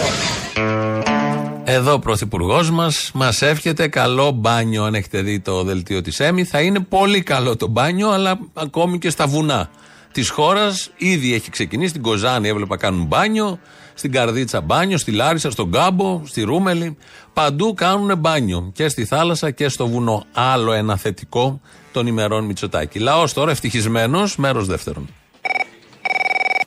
[1.65, 4.85] Εδώ ο πρωθυπουργός μας μας εύχεται καλό μπάνιο.
[4.85, 8.99] Αν έχετε δει το δελτίο της ΕΜΗ, θα είναι πολύ καλό το μπάνιο, αλλά ακόμη
[8.99, 9.71] και στα βουνά
[10.13, 10.91] της χώρας.
[10.97, 11.89] Ήδη έχει ξεκινήσει.
[11.89, 13.59] Στην Κοζάνη έβλεπα κάνουν μπάνιο.
[13.95, 14.99] Στην Καρδίτσα μπάνιο.
[14.99, 16.97] Στη Λάρισα, στον Κάμπο, στη Ρούμελη.
[17.33, 18.71] Παντού κάνουν μπάνιο.
[18.75, 20.25] Και στη θάλασσα και στο βουνό.
[20.33, 21.61] Άλλο ένα θετικό
[21.93, 22.99] των ημερών Μητσοτάκη.
[22.99, 25.09] Λαός τώρα ευτυχισμένος, μέρος δεύτερον.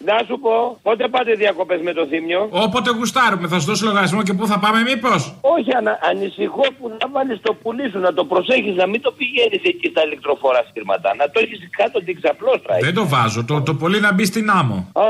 [0.10, 4.22] Να σου πω, πότε πάτε διακοπές με το θύμιο; Όποτε γουστάρουμε, θα σου δώσω λογαριασμό
[4.24, 5.14] και πού θα πάμε, μήπω.
[5.56, 9.12] Όχι, ανα, ανησυχώ που να βάλεις το πουλί σου, να το προσέχεις, να μην το
[9.12, 11.16] πηγαίνεις εκεί στα ηλεκτροφόρα στήρματα.
[11.20, 12.74] Να το έχεις κάτω την ξαπλώστρα.
[12.88, 13.46] Δεν το βάζω.
[13.46, 14.78] Το, το πολύ να μπει στην άμμο.
[14.94, 15.02] Α,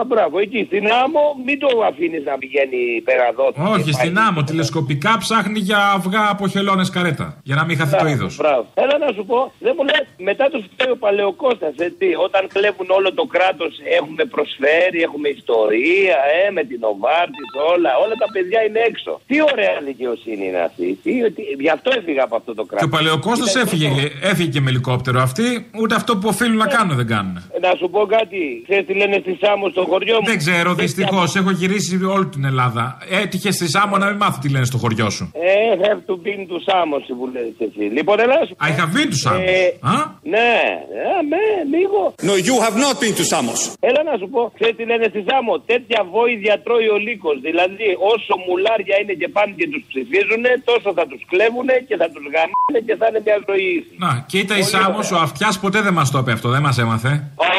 [0.00, 3.46] α, μπράβο, εκεί στην άμμο μην το αφήνεις να πηγαίνει πέρα εδώ.
[3.74, 4.42] Όχι, στην άμμο.
[4.42, 7.26] Τηλεσκοπικά ψάχνει για αυγά από χελώνες καρέτα.
[7.42, 8.36] Για να μην χαθεί το είδος.
[8.36, 8.66] Μπράβο.
[8.74, 12.06] Έλα να σου πω, δεν μου λες, μετά του φταίει ο Παλαιοκώστας, έτσι.
[12.26, 17.90] Όταν κλέβουν όλο το κράτος, έχουμε προσφέρει, έχουμε ιστορία, ε, με την Οβάρτης, όλα.
[18.04, 19.12] Όλα τα παιδιά είναι έξω.
[19.30, 20.88] Τι ωραία δικαιοσύνη είναι αυτή.
[21.02, 22.80] Τι, τι, γι' αυτό έφυγα από αυτό το κράτος.
[22.82, 23.88] Και ο Παλαιοκώστα έφυγε,
[24.30, 25.18] έφυγε και με ελικόπτερο.
[25.28, 25.46] Αυτοί
[25.80, 27.34] ούτε αυτό που οφείλουν να κάνουν δεν κάνουν.
[27.66, 28.40] Να σου πω κάτι.
[28.66, 31.28] Ξέρεις τι λένε στη Σάμο στο χωριό μου; Δεν ξέρω, δυστυχώς.
[31.40, 32.84] Έχω γυρίσει όλη την Ελλάδα.
[33.22, 35.24] Έτυχε στη Σάμο να μην μάθω τι λένε στο χωριό σου.
[35.34, 37.84] Ε, have to be to Samos που λες εσύ.
[37.96, 39.42] Λοιπόν, έλα σου I have been to Samos.
[39.46, 40.54] Ε, Α; Ναι,
[41.02, 41.42] ε, με,
[41.76, 42.14] λίγο.
[42.28, 43.60] No, you have not been to Samos.
[43.80, 45.54] Έλα να σου πω, ξέρεις τι λένε στη Σάμο.
[45.72, 47.36] Τέτοια βόηδια τρώει ο λύκος.
[47.48, 52.06] Δηλαδή, όσο μουλάρια είναι και πάνε και τους ψηφίζουν, τόσο θα τους κλέβουν και θα
[52.12, 53.70] τους γαμάνε και θα είναι μια ζωή.
[54.04, 57.12] Να, κοίτα η Σάμος, ο αυτιάς ποτέ δεν μας το είπε αυτό, δεν μας έμαθε.
[57.46, 57.50] Α,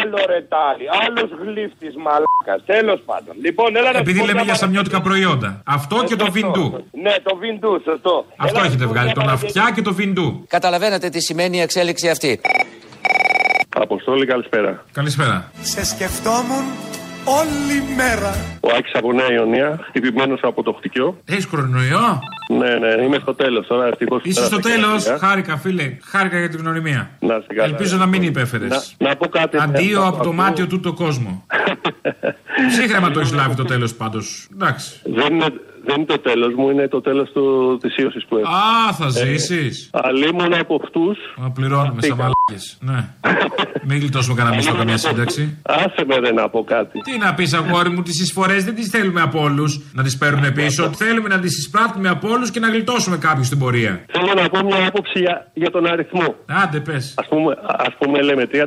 [0.00, 2.60] άλλο ρετάλι, άλλος γλύφτης μαλάκας.
[2.74, 3.34] Τέλος πάντων.
[3.46, 5.50] Λοιπόν, έλα να Επειδή σου πω λέμε μια για παρα- σαμιώτικα προϊόντα.
[5.78, 6.30] Αυτό και το Σωστό.
[6.38, 6.64] βιντού.
[7.04, 8.14] Ναι, το βιντού, σωστό.
[8.36, 9.60] Αυτό Έλα, έχετε να σου πω βγάλει, μια τον παραγγελία.
[9.62, 10.44] αυτιά και το βιντού.
[10.48, 12.40] Καταλαβαίνετε τι σημαίνει η εξέλιξη αυτή.
[13.74, 14.84] Αποστόλη, καλησπέρα.
[14.92, 15.50] Καλησπέρα.
[15.62, 16.64] Σε σκεφτόμουν
[17.24, 18.34] όλη μέρα.
[18.60, 21.20] Ο Άκης από Νέα Ιωνία, χτυπημένος από το χτυκιό.
[21.24, 22.18] Έχεις κορονοϊό;
[22.58, 23.86] Ναι, ναι, είμαι στο τέλος τώρα.
[23.86, 24.20] Ευτυχώς.
[24.24, 25.04] Είσαι στο τέλος.
[25.20, 25.96] Χάρηκα, φίλε.
[26.02, 27.10] Χάρηκα για την γνωριμία.
[27.20, 27.68] Να είστε καλά.
[27.68, 28.94] Ελπίζω να μην υπέφερες.
[28.98, 29.56] Να, να πω κάτι.
[29.60, 30.32] Αντίο ναι, από το ακούω.
[30.32, 31.46] μάτιο του το κόσμο.
[32.70, 34.48] Ψύχρεμα το έχεις λάβει το τέλος πάντως.
[34.52, 35.00] Εντάξει.
[35.04, 35.46] Δεν είναι,
[35.86, 37.28] δεν είναι το τέλος μου, είναι το τέλος
[37.80, 38.50] της ίωσης που έχω.
[38.54, 39.90] Α, θα Ε, ζήσεις.
[39.92, 41.18] Αλλήμον από αυτούς.
[41.36, 42.32] Να πληρώνουμε σαν μαλάκα.
[42.80, 43.08] Ναι.
[43.88, 45.58] Μην γλιτώσουμε κανένα μισθό καμιά σύνταξη.
[45.62, 47.00] Άσε με ρε να πω κάτι.
[47.00, 50.52] Τι να πεις, αγόρι μου, τις εισφορές δεν τις θέλουμε από όλους να τις παίρνουν
[50.52, 50.90] πίσω.
[50.92, 54.04] Θέλουμε να τις εισπράττουμε από όλους και να γλιτώσουμε κάποιους στην πορεία.
[54.12, 56.34] Θέλω να πω μια άποψη για, για τον αριθμό.
[56.62, 57.14] Άντε, πες.
[57.16, 57.56] Α πούμε,
[57.88, 58.60] ας πούμε, λέμε 30.000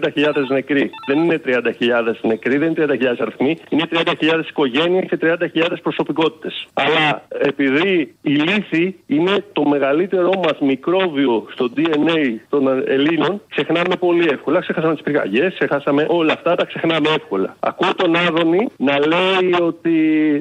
[0.50, 0.90] νεκροί.
[1.08, 3.58] Δεν είναι 30.000 νεκροί, δεν είναι 30.000 αριθμοί.
[3.70, 6.68] Είναι 30.000 οικογένειες και 30.000 προσωπικότητες.
[6.74, 7.07] Αλλά
[7.50, 14.60] επειδή η λύθη είναι το μεγαλύτερό μας μικρόβιο στο DNA των Ελλήνων, ξεχνάμε πολύ εύκολα.
[14.60, 17.56] Ξεχάσαμε τις πυρκαγιές, ξεχάσαμε όλα αυτά, τα ξεχνάμε εύκολα.
[17.60, 19.96] Ακούω τον Άδωνη να λέει ότι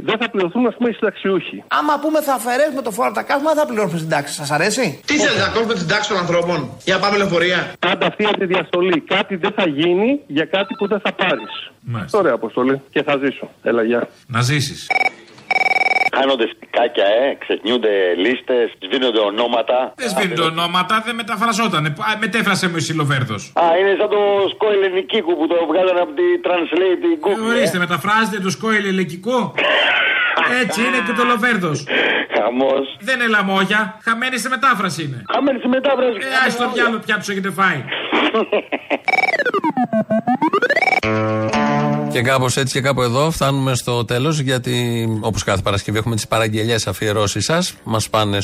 [0.05, 1.65] δεν θα πληρωθούν, ας πούμε, οι συνταξιούχοι.
[1.69, 4.35] Άμα πούμε θα αφαιρέσουμε το φόρο από τα καύσιμα, δεν θα πληρώσουμε στην τάξη.
[4.35, 7.73] Σας αρέσει; Τι θέλετε να κόβουμε την τάξη των ανθρώπων; Για να πάμε λεωφορεία.
[7.79, 9.01] Κάντε αυτή τη διαστολή.
[9.01, 11.55] Κάτι δεν θα γίνει για κάτι που δεν θα πάρεις.
[12.13, 12.81] Ωραία, Αποστολή.
[12.91, 13.51] Και θα ζήσω.
[13.63, 14.09] Έλα, γεια.
[14.27, 14.87] Να ζήσεις.
[16.17, 17.93] Χάνονται στικάκια, ε, ξεχνιούνται
[18.25, 19.77] λίστες, σβήνονται ονόματα.
[20.01, 21.83] Δεν σβήνονται ονόματα, δεν μεταφραζόταν.
[22.25, 23.35] Μετέφρασε μου η Σιλοβέρδο.
[23.35, 24.21] Α, είναι σαν το
[24.55, 27.45] σκόιλ ελληνικού που το βγάλανε από τη Translate την Google.
[27.45, 29.39] Ε, ορίστε, μεταφράζετε το σκόιλ ελληνικό.
[30.63, 31.71] Έτσι είναι και το Λοβέρδο.
[32.37, 32.97] Χαμός.
[33.01, 33.99] Δεν είναι λαμόγια.
[34.05, 35.23] Χαμένη σε μετάφραση είναι.
[35.33, 36.19] Χαμένη σε μετάφραση.
[36.21, 37.85] Ε, άι στο διάλογο πια του έχετε φάει.
[42.17, 44.41] Και κάπως έτσι και κάπου εδώ φτάνουμε στο τέλος.
[44.41, 47.75] Γιατί όπως κάθε Παρασκευή έχουμε τις παραγγελίε αφιερώσεις σας.
[47.85, 48.39] Μας πάνε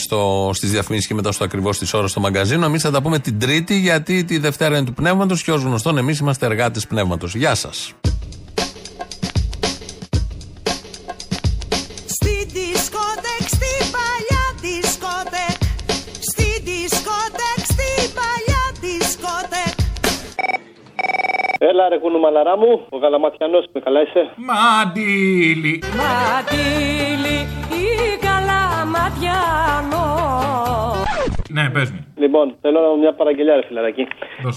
[0.53, 2.65] στις διαφημίσεις και μετά στο ακριβώς της ώρας στο μαγκαζίνο.
[2.65, 5.99] Εμείς θα τα πούμε την Τρίτη γιατί τη Δευτέρα είναι του πνεύματος και ως γνωστόν
[5.99, 7.35] εμείς είμαστε εργάτες πνεύματος.
[7.35, 7.93] Γεια σας.
[21.69, 24.31] Έλα ρε κουνουμαλαρά μου, ο Γαλαματιανός με καλά είσαι.
[24.37, 25.83] Μαντίλι.
[26.01, 27.39] Μαντήλι
[27.83, 30.07] ή καλαματιανό
[31.49, 32.12] Ναι, πες μου.
[32.25, 34.05] Λοιπόν, θέλω μια παραγγελιά, ρε φιλαράκι.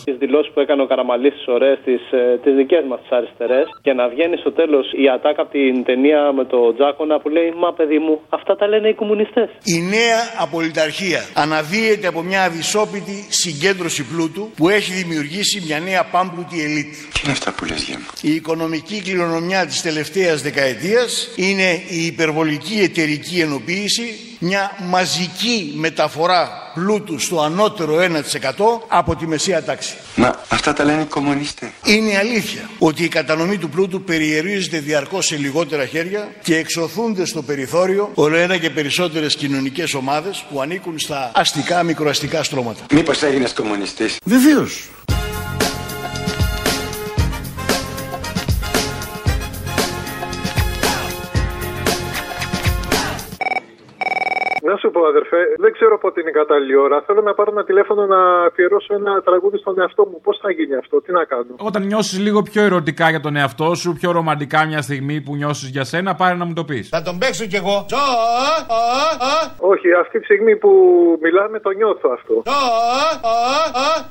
[0.06, 2.02] Τις δηλώσεις που έκανε ο Καραμαλής τι ωραίες, τις
[2.44, 3.66] τις δικές μας τις αριστερές.
[3.82, 7.54] Και να βγαίνει στο τέλος η ατάκα από την ταινία με το Τζάκονα που λέει
[7.62, 9.50] Μα παιδί μου, αυτά τα λένε οι κομμουνιστές.
[9.76, 16.58] Η νέα απολυταρχία αναδύεται από μια αδυσόπιτη συγκέντρωση πλούτου που έχει δημιουργήσει μια νέα πάμπλουτη
[16.68, 16.92] ελίτ.
[17.14, 18.06] Τι είναι αυτά που λες για μου.
[18.22, 24.08] Η οικονομική κληρονομιά της τελευταίας δεκαετίας είναι η υπερβολική εταιρική ενοποίηση,
[24.40, 28.06] μια μαζική μεταφορά πλούτου στο ανώτερο 1%
[28.88, 29.94] από τη μεσαία τάξη.
[30.16, 31.70] Μα αυτά τα λένε οι κομμουνιστές.
[31.84, 37.42] Είναι αλήθεια ότι η κατανομή του πλούτου περιερίζεται διαρκώς σε λιγότερα χέρια και εξωθούνται στο
[37.42, 42.86] περιθώριο όλο ένα και περισσότερες κοινωνικές ομάδες που ανήκουν στα αστικά μικροαστικά στρώματα.
[42.94, 44.90] Μήπως έγινες κομμουνιστής; Βεβαίως.
[54.86, 57.04] Σου πω, αδερφέ, δεν ξέρω πότε είναι η κατάλληλη ώρα.
[57.08, 60.18] Θέλω να πάρω ένα τηλέφωνο να αφιερώσω ένα τραγούδι στον εαυτό μου.
[60.24, 63.76] Πώς θα γίνει αυτό, τι να κάνω; Όταν νιώσεις λίγο πιο ερωτικά για τον εαυτό
[63.76, 66.90] σου, πιο ρομαντικά μια στιγμή που νιώσεις για σένα, πάρε να μου το πεις.
[66.90, 67.86] Θα τον παίξω κι εγώ.
[69.74, 70.70] Όχι, αυτή τη στιγμή που
[71.22, 72.44] μιλάμε το νιώθω αυτό.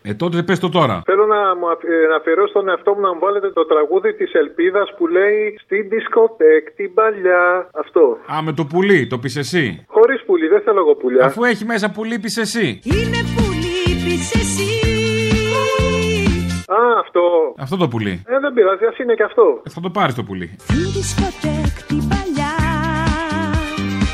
[0.03, 1.03] Ε, τότε πες το τώρα.
[1.05, 4.15] Θέλω να, μου αφ- ε, να αφιερώσω στον εαυτό μου να μου βάλετε το τραγούδι
[4.15, 7.69] της Ελπίδας που λέει Στην δισκοτέκ την παλιά.
[7.75, 8.19] Αυτό.
[8.35, 9.85] Α, με το πουλί, το πεις εσύ.
[9.89, 11.25] Χωρίς πουλί, δεν θέλω εγώ πουλιά.
[11.25, 12.81] Αφού έχει μέσα πουλί, πει εσύ.
[12.83, 14.69] Είναι που λείπεις εσύ
[16.69, 17.21] Α, αυτό.
[17.59, 18.23] Αυτό το πουλί.
[18.27, 19.61] Ε, δεν πειράζει, ας είναι και αυτό.
[19.67, 20.57] Ε, θα το πάρεις το πουλί.
[20.63, 22.55] Στην δισκοτέκ την παλιά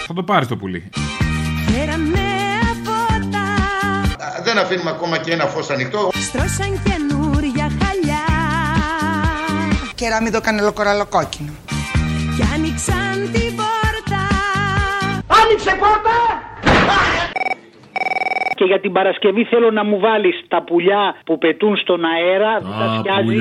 [0.07, 0.91] Θα το πάρεις το πουλί.
[1.71, 2.19] Φέραμε
[2.85, 3.47] φώτα
[4.45, 6.09] Δεν αφήνουμε ακόμα και ένα φως ανοιχτό.
[6.13, 8.25] Στρώσαν καινούρια χαλιά
[9.95, 11.53] Κεράμιδο κανελοκοραλοκόκκινο.
[12.37, 14.23] Κι άνοιξαν την πόρτα
[15.43, 16.40] Άνοιξε πόρτα!
[18.55, 22.59] Και για την Παρασκευή θέλω να μου βάλεις τα πουλιά που πετούν στον αέρα.
[22.61, 23.41] δεν τα σκιάζει.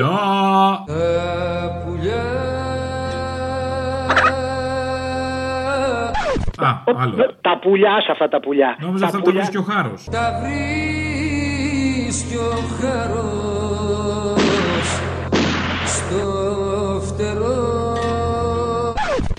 [6.61, 7.35] Α, άλλο.
[7.41, 8.77] Τα πουλιά σε αυτά τα πουλιά.
[8.79, 10.03] Νόμιζα αυτά το βρίσκει ο χάρος.
[10.11, 13.78] Τα βρίσκει ο χαρός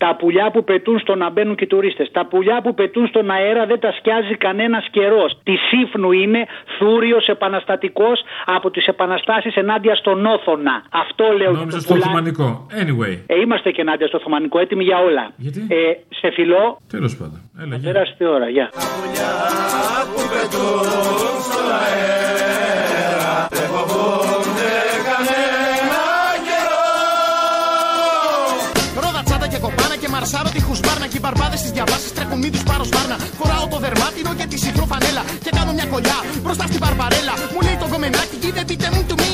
[0.05, 2.11] Τα πουλιά που πετούν στο να μπαίνουν και οι τουρίστες.
[2.13, 5.39] Τα πουλιά που πετούν στον αέρα δεν τα σκιάζει κανένας καιρός.
[5.43, 6.47] Τη σύφνου είναι
[6.79, 10.83] θούριος επαναστατικός από τις επαναστάσεις ενάντια στον Όθωνα.
[10.91, 11.53] Αυτό λέω.
[11.53, 12.67] Νόμιζα το στο πουλά- Οθωμανικό.
[12.83, 13.19] Anyway.
[13.27, 15.31] Ε, είμαστε και ενάντια στο Οθωμανικό, έτοιμοι για όλα.
[15.37, 15.77] Γιατί; Ε,
[16.21, 16.79] σε φιλό.
[16.91, 17.41] Τέλος πάντων.
[17.63, 17.93] Έλα, γεια.
[17.93, 18.69] Περάστε ώρα, γεια.
[20.15, 20.85] που πετούν
[21.47, 23.49] στον αέρα
[30.21, 33.79] μαρσάρω τη χουσμπάρνα Και οι μπαρμπάδες στις διαβάσεις τρέχουν μη τους πάρω σπάρνα Φοράω το
[33.85, 37.87] δερμάτινο και τη συχνό φανέλα Και κάνω μια κολλιά μπροστά στην μπαρμπαρέλα Μου λέει το
[37.93, 39.33] κομμενάκι κοίτα πείτε μου του μη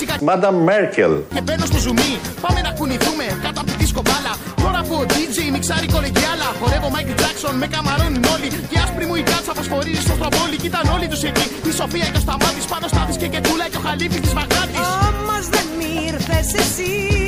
[0.00, 1.12] σιγά Μάντα Μέρκελ.
[1.34, 2.12] Και μπαίνω στο ζουμί,
[2.44, 4.32] πάμε να κουνηθούμε κάτω από τη δίσκο μπάλα.
[4.64, 6.48] Τώρα που ο DJ μιξάρει κολεγιάλα.
[6.60, 8.48] Χορεύω Michael Jackson με καμαρώνουν όλοι.
[8.70, 10.56] Και άσπρη μου η κάτσα φωσφορίζει στο στραβόλι.
[10.62, 11.46] Κοίταν όλοι τους εκεί.
[11.70, 14.78] Η Σοφία και ο Σταμάτης πάνω στάδης και κετούλα και ο Χαλίφης της Βαγδάτης.
[15.08, 15.66] Όμως δεν
[16.08, 17.27] ήρθες εσύ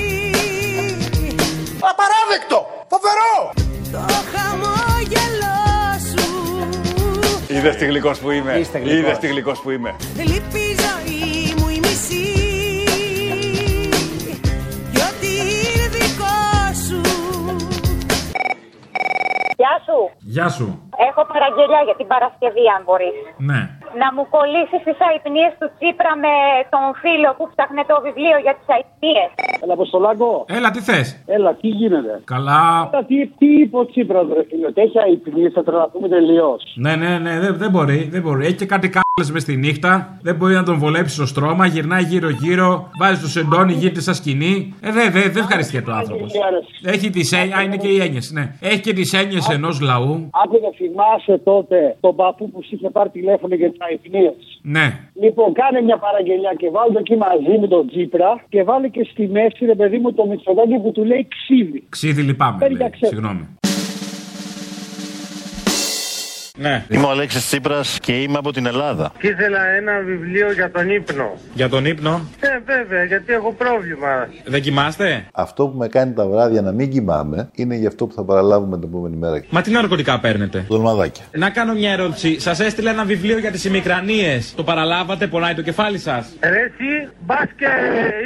[1.90, 2.66] Απαράδεκτο!
[2.88, 3.52] Φοβερό!
[3.92, 3.98] Το
[4.32, 5.58] χαμόγελό
[6.10, 6.26] σου
[7.54, 8.58] Είδες τι γλυκός που είμαι.
[8.58, 8.98] Είστε γλυκός.
[8.98, 9.96] Είδες τι γλυκός που είμαι.
[10.16, 12.24] Λείπει η ζωή μου η μισή
[14.92, 16.38] Κι ό,τι είναι δικό
[16.86, 17.00] σου
[19.56, 20.10] Γεια σου.
[20.18, 20.82] Γεια σου.
[21.08, 23.16] Έχω παραγγελιά για την Παρασκευή, αν μπορείς.
[23.36, 23.60] Ναι.
[24.02, 26.34] Να μου κολλήσει τι αϊπνίες του Τσίπρα με
[26.72, 29.30] τον φίλο που ψάχνε το βιβλίο για τις αϊπνίες.
[29.62, 30.44] Έλα, Αποστολάκο.
[30.58, 32.62] Έλα, τι θες; Έλα, τι γίνεται; Καλά.
[32.92, 34.66] Έλα, τι, τι είπε ο Τσίπρας, ρε φίλε.
[34.66, 36.60] Ότι έχει αϊπνίες, θα τρελαθούμε τελείως.
[36.84, 38.42] Ναι, ναι, ναι, δεν, δεν μπορεί, δεν μπορεί.
[38.46, 40.18] Έχει και κάτι κάλε μες στη νύχτα.
[40.22, 41.66] Δεν μπορεί να τον βολέψεις στο στρώμα.
[41.66, 42.90] Γυρνάει γύρω-γύρω.
[43.00, 44.74] Βάζει το σεντόνι, γίνεται σαν σκηνή.
[44.80, 46.32] Ε, δεν δε, δε ευχαριστιέται ο άνθρωπος.
[46.82, 47.54] Έχει τις έννοιε.
[47.56, 48.54] Α, είναι και οι έννοιες, ναι.
[48.60, 50.28] Έχει και τις έννοιες ενός λαού.
[50.44, 54.30] Άκου να θυμάσαι τότε τον παππού που σου είχε πάρει τηλέφωνο για τις αϊπνίε.
[54.62, 54.86] Ναι.
[55.22, 59.28] Λοιπόν, κάνε μια παραγγελιά και βάλτε εκεί μαζί με τον Τσίπρα και βάλε και στη
[59.28, 61.82] μέση, ρε παιδί μου, το Μητσοτάκη που του λέει ξύδι.
[61.88, 62.58] Ξύδι λυπάμαι.
[62.58, 62.86] Παίρνει λέει.
[62.86, 63.44] για ξέ- Συγγνώμη.
[66.60, 66.84] Ναι.
[66.88, 69.12] Είμαι ο Αλέξης Τσίπρας και είμαι από την Ελλάδα.
[69.18, 71.38] Και ήθελα ένα βιβλίο για τον ύπνο.
[71.54, 74.28] Για τον ύπνο; Ε, βέβαια, γιατί έχω πρόβλημα.
[74.44, 78.14] Δεν κοιμάστε; Αυτό που με κάνει τα βράδια να μην κοιμάμαι είναι γι' αυτό που
[78.14, 79.42] θα παραλάβουμε την επόμενη μέρα.
[79.50, 81.24] Μα τι ναρκωτικά παίρνετε; Δολμαδάκια.
[81.32, 82.40] Να κάνω μια ερώτηση.
[82.40, 84.54] Σας έστειλε ένα βιβλίο για τις ημικρανίες.
[84.56, 87.66] Το παραλάβατε, πονάει το κεφάλι σας; Ρε εσύ, μπας και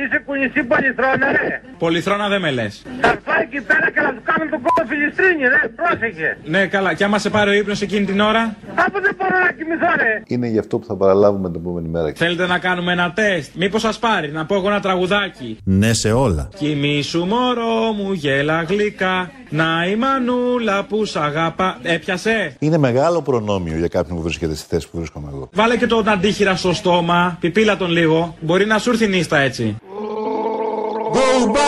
[0.05, 1.61] είσαι κουνησί πολυθρόνα, ρε.
[1.85, 2.83] Πολυθρόνα δεν με λες.
[3.01, 5.69] Θα πάει εκεί πέρα και να του κάνουν τον κόλλο φιλιστρίνη, ρε.
[5.81, 6.39] Πρόσεχε.
[6.45, 6.95] Ναι, καλά.
[6.95, 8.57] Και άμα σε πάρει ο ύπνος εκείνη την ώρα,
[8.87, 10.23] Από δεν μπορώ να κοιμηθώ, ρε.
[10.27, 12.13] Είναι γι' αυτό που θα παραλάβουμε την επόμενη μέρα.
[12.17, 16.13] θέλετε να κάνουμε ένα τεστ; Μήπως σας πάρει, να πω εγώ ένα τραγουδάκι; Ναι σε
[16.13, 16.49] όλα.
[16.59, 23.77] Κοιμήσου μωρό μου γέλα γλυκά Να η μανούλα που σ' αγαπά Έπιασε; Είναι μεγάλο προνόμιο
[23.77, 25.49] για κάποιον που βρίσκεται στη θέση που βρίσκομαι εγώ.
[25.53, 29.77] Βάλε και τον αντίχειρα στο στόμα Πιπίλα τον λίγο Μπορεί να σου έρθει νύστα έτσι
[29.81, 29.94] Go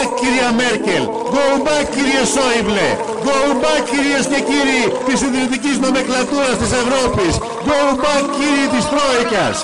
[0.07, 1.05] back κυρία Μέρκελ!
[1.37, 2.89] Go back κύριε Σόιμπλε!
[3.29, 7.33] Go back κυρίες και κύριοι της ιδρυτικής νομεκλατούρας της Ευρώπης!
[7.71, 9.57] Go back κύριοι της Τρόικας!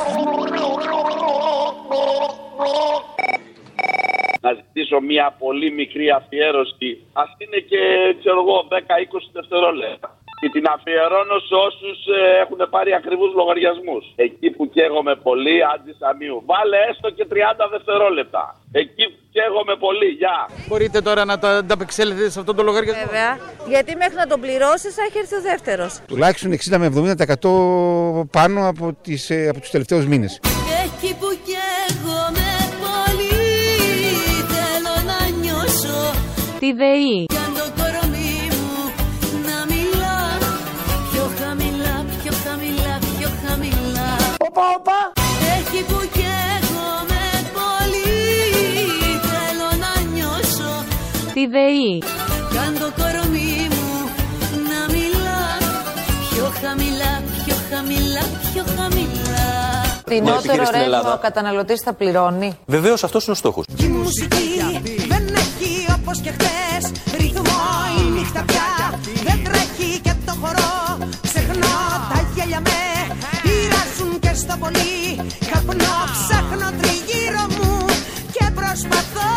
[4.45, 6.91] να ζητήσω μια πολύ μικρή αφιέρωση.
[7.13, 7.81] Α είναι και,
[8.21, 10.22] ξέρω εγώ, 10-20 δευτερόλεπτα.
[10.43, 11.99] Και την αφιερώνω σε όσους
[12.43, 14.05] έχουν πάρει ακριβούς λογαριασμούς.
[14.27, 16.39] Εκεί που καίγομαι πολύ, άντι αμίου.
[16.51, 17.35] Βάλε έστω και 30
[17.75, 18.45] δευτερόλεπτα.
[18.83, 20.39] Εκεί που καίγομαι πολύ, γεια.
[20.69, 23.03] Μπορείτε τώρα να τα ανταπεξέλθετε σε αυτόν τον λογαριασμό.
[23.05, 23.31] Βέβαια.
[23.73, 25.93] Γιατί μέχρι να τον πληρώσεις θα έχει έρθει ο δεύτερος.
[26.13, 30.41] Τουλάχιστον 60 με 70% πάνω από, τις, ε, από τους τελευταίους μήνες.
[30.85, 32.51] Εκεί που καίγομαι
[32.85, 33.41] πολύ
[34.55, 35.99] Θέλω να νιώσω
[36.59, 37.42] Τη ΔΕΗ.
[51.43, 51.99] Τη ΔΕΗ.
[52.51, 53.91] Κι αν το κορμί μου
[54.71, 55.41] να μιλά
[56.31, 57.13] Πιο χαμηλά,
[57.45, 59.47] πιο χαμηλά, πιο χαμηλά
[60.07, 62.59] Φθηνότερο ρεύμα ο καταναλωτής θα πληρώνει.
[62.67, 63.65] Βεβαίως αυτός είναι ο στόχος.
[63.77, 64.49] Η μουσική
[65.09, 66.83] δεν έχει όπως και χθες
[67.19, 67.63] Ρυθμό
[68.01, 71.77] η νύχτα πια Δεν τρέχει και το χορό Ξεχνώ
[72.11, 72.81] τα γέλια με
[73.43, 74.97] Πειράζουν και στο πολύ
[75.51, 77.85] Καπνό ψάχνω τριγύρω μου
[78.33, 79.31] Και προσπαθώ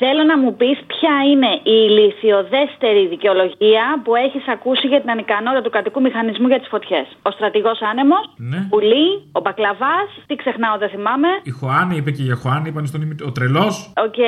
[0.00, 5.62] Θέλω να μου πεις ποια είναι η ηλιθιωδέστερη δικαιολογία που έχεις ακούσει για την ανικανότητα
[5.62, 7.06] του κρατικού μηχανισμού για τις φωτιές.
[7.22, 8.60] Ο στρατηγός άνεμος, Ναι.
[8.70, 11.28] πουλί, ο μπακλαβάς, τι ξεχνάω, δεν θυμάμαι.
[11.42, 13.14] Η χοάνη είπε και για χοάνη, είπαν στον ημι...
[13.28, 13.74] Ο τρελός.
[14.06, 14.20] Οκ.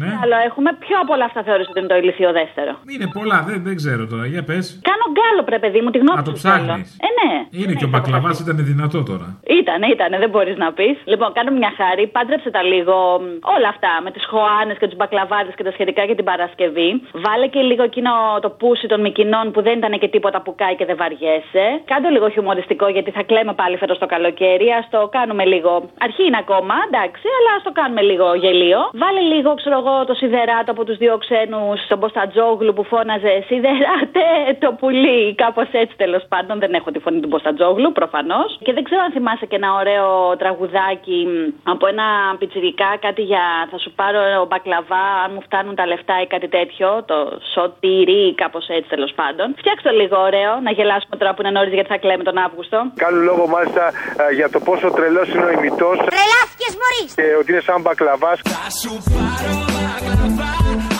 [0.00, 0.10] Ναι.
[0.22, 0.70] Άλλο έχουμε.
[0.84, 2.72] Ποιο από όλα αυτά θεώρησε ότι είναι το ηλιθιωδέστερο.
[2.94, 4.24] Είναι πολλά, δεν, δεν ξέρω τώρα.
[4.34, 4.64] Για πες.
[4.90, 6.64] Κάνω γκάλο, πρέ παιδί μου, τη γνώμη Να το σου θέλω.
[6.64, 6.88] ψάχνεις.
[7.06, 7.30] Ε, ναι.
[7.62, 9.28] Είναι και ο Μπακλαβάς ήταν δυνατό τώρα.
[9.60, 10.96] Ήτανε, ήτανε, δεν μπορείς να πεις.
[11.12, 13.24] Λοιπόν, κάνω μια χάρη, πάντρεψε τα λίγο μ,
[13.56, 16.88] όλα αυτά με τις χωάνες και τους μπακλαβάδε και τα σχετικά για την Παρασκευή.
[17.12, 20.74] Βάλε και λίγο εκείνο το πούσι των Μικινών που δεν ήταν και τίποτα που κάει
[20.76, 21.66] και δεν βαριέσαι.
[21.84, 24.68] Κάντε λίγο χιουμοριστικό γιατί θα κλαίμε πάλι φέτος το καλοκαίρι.
[24.78, 25.70] Α το κάνουμε λίγο.
[26.06, 28.80] Αρχή είναι ακόμα, εντάξει, αλλά ας το κάνουμε λίγο γελίο.
[29.02, 34.26] Βάλε λίγο, ξέρω εγώ, το σιδεράτο από τους δύο ξένους, τον Μποστατζόγλου που φώναζε Σιδεράτε
[34.58, 35.34] το πουλί.
[35.34, 36.58] Κάπως έτσι τέλος πάντων.
[36.58, 38.58] Δεν έχω τη φωνή του Μποστατζόγλου, προφανώς.
[38.62, 42.06] Και δεν ξέρω αν θυμάσαι και ένα ωραίο τραγουδάκι μ, από ένα
[42.38, 46.48] πιτσιρικά, κάτι για θα σου πάρω ο μπακλαβάς αν μου φτάνουν τα λεφτά ή κάτι
[46.56, 47.18] τέτοιο, το
[47.54, 49.46] σωτηρί, κάπως έτσι τέλος πάντων.
[49.60, 52.78] Φτιάξτε το λίγο ωραίο, να γελάσουμε τώρα που είναι νωρίς γιατί θα κλαίμε τον Αύγουστο.
[53.04, 53.84] Κάνουν λόγο μάλιστα
[54.22, 55.96] ε, για το πόσο τρελός είναι ο ημιτός.
[56.14, 57.02] Τρελάθηκες, Μωρή!
[57.18, 58.38] Και ότι είναι σαν μπακλαβάς.
[58.54, 60.52] Θα σου πάρω μπακλαβά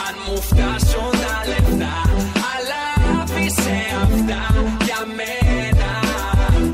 [0.06, 2.09] αν μου φτάσουν τα λεφτά.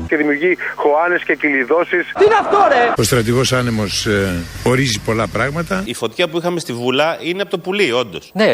[0.07, 2.11] Και δημιουργεί χωάνες και κυλιδώσεις.
[2.17, 2.93] Τι είναι αυτό, ρε!
[2.97, 5.81] Ο στρατηγός άνεμος ε, ορίζει πολλά πράγματα.
[5.85, 8.29] Η φωτιά που είχαμε στη Βουλά είναι από το πουλί, όντως.
[8.33, 8.45] Ναι.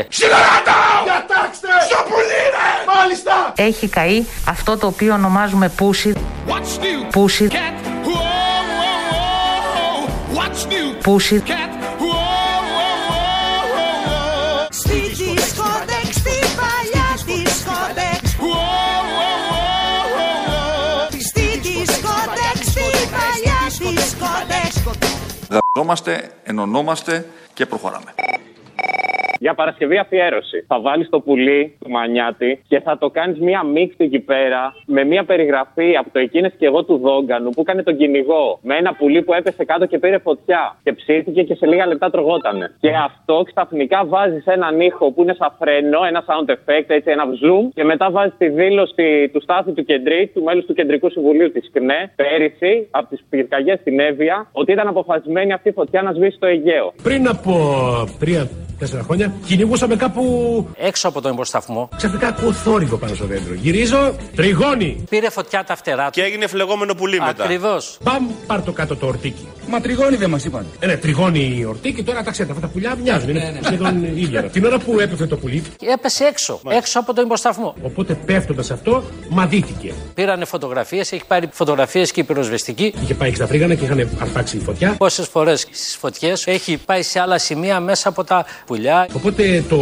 [1.04, 1.68] Διατάξτε!
[1.89, 2.93] Στο πουλί, ρε!
[2.95, 3.54] Μάλιστα!
[3.56, 6.14] Έχει καεί αυτό το οποίο ονομάζουμε πούσι.
[6.47, 7.08] What's new?
[7.12, 7.47] Πούσι.
[7.51, 7.56] Cat.
[7.56, 8.12] Whoa,
[8.80, 9.14] whoa,
[10.36, 10.39] whoa.
[10.39, 11.04] What's new?
[11.04, 11.43] Πούσι.
[11.47, 11.72] Cat.
[25.49, 28.13] Δισκοτέκ Δαζόμαστε, ενωνόμαστε και προχωράμε.
[29.43, 30.57] Για Παρασκευή αφιέρωση.
[30.67, 35.03] Θα βάλεις το πουλί του Μανιάτη και θα το κάνεις μία μίξη εκεί πέρα με
[35.03, 38.59] μία περιγραφή από το εκείνες και εγώ του Δόγκανου που έκανε τον κυνηγό.
[38.61, 40.77] Με ένα πουλί που έπεσε κάτω και πήρε φωτιά.
[40.83, 42.75] Και ψήθηκε και σε λίγα λεπτά τρογότανε.
[42.79, 47.23] Και αυτό ξαφνικά βάζει έναν ήχο που είναι σαν φρένο, ένα sound effect, έτσι ένα
[47.41, 47.63] zoom.
[47.73, 51.69] Και μετά βάζει τη δήλωση του Στάθη του Κεντρί, του μέλους του Κεντρικού Συμβουλίου της
[51.73, 56.37] ΚΝΕ, πέρυσι από τις πυρκαγιές στην Εύβοια, ότι ήταν αποφασισμένη αυτή η φωτιά να σβήσει
[56.39, 56.93] το Αιγαίο.
[57.03, 57.53] Πριν από
[58.19, 58.47] τρία,
[58.84, 60.23] τέσσερα χρόνια, κυνηγούσαμε κάπου
[60.77, 61.89] Έξω από τον εμπροσταθμό.
[61.95, 63.53] ξαφνικά ακούω θόρυβο πάνω στο δέντρο.
[63.53, 65.03] Γυρίζω, τριγώνει.
[65.09, 66.11] Πήρε φωτιά τα φτερά του.
[66.11, 67.43] Και έγινε φλεγόμενο πουλί μετά.
[67.43, 67.97] Ακριβώς.
[68.03, 69.47] Παμ, πάρ το κάτω το ορτίκι.
[69.68, 70.66] Μα τριγώνει δεν μας είπαν.
[70.80, 73.30] Ε, ναι, τριγώνει η ορτίκι, τώρα τα ξέρετε, αυτά τα πουλιά μοιάζουν.
[73.30, 74.43] Είναι σχεδόν ίδια.
[74.43, 76.59] Την ώρα που έπεθε το πουλί, Και έπεσε έξω.
[76.70, 77.76] Έξω από τον εμπροσταθμό.
[77.84, 79.93] οπότε πέφτοντας αυτό, μαδίθηκε.
[80.14, 82.93] Πήρανε φωτογραφίες, έχει πάρει φωτογραφίες και η πυροσβεστική.
[83.03, 84.95] Είχε πάει και στα φρίγανα και είχαν αρπάξει η φωτιά.
[84.97, 89.07] Πόσες φορές στις φωτιές έχει πάει σε άλλα σημεία μέσα από τα πουλιά.
[89.14, 89.78] Οπότε το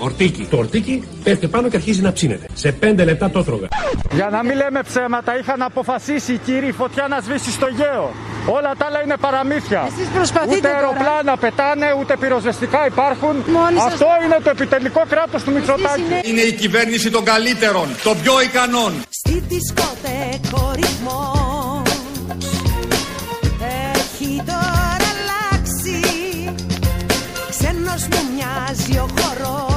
[0.00, 2.46] ορτίκι, το ορτίκι πέφτει πάνω και αρχίζει να ψήνεται.
[2.54, 3.66] Σε πέντε λεπτά το έτρωγα.
[4.12, 8.10] Για να μην λέμε ψέματα, είχαν αποφασίσει οι κύριοι φωτιά να σβήσει στο γέο.
[8.46, 9.82] Όλα τα άλλα είναι παραμύθια.
[9.92, 10.76] Εσείς προσπαθείτε ούτε τώρα.
[10.78, 13.34] αεροπλάνα πετάνε, ούτε πυροσβεστικά υπάρχουν.
[13.46, 16.02] Μόνοι σας- Αυτό είναι το επιτελικό κράτος του Μητσοτάκη.
[16.30, 18.92] Είναι η κυβέρνηση των καλύτερων, των πιο ικανών.
[19.10, 21.82] Στη δισκοτέκ ο ρυθμός
[23.94, 26.00] Έχει τώρα αλλάξει
[27.50, 29.67] Ξένος μου μοιάζει ο χορός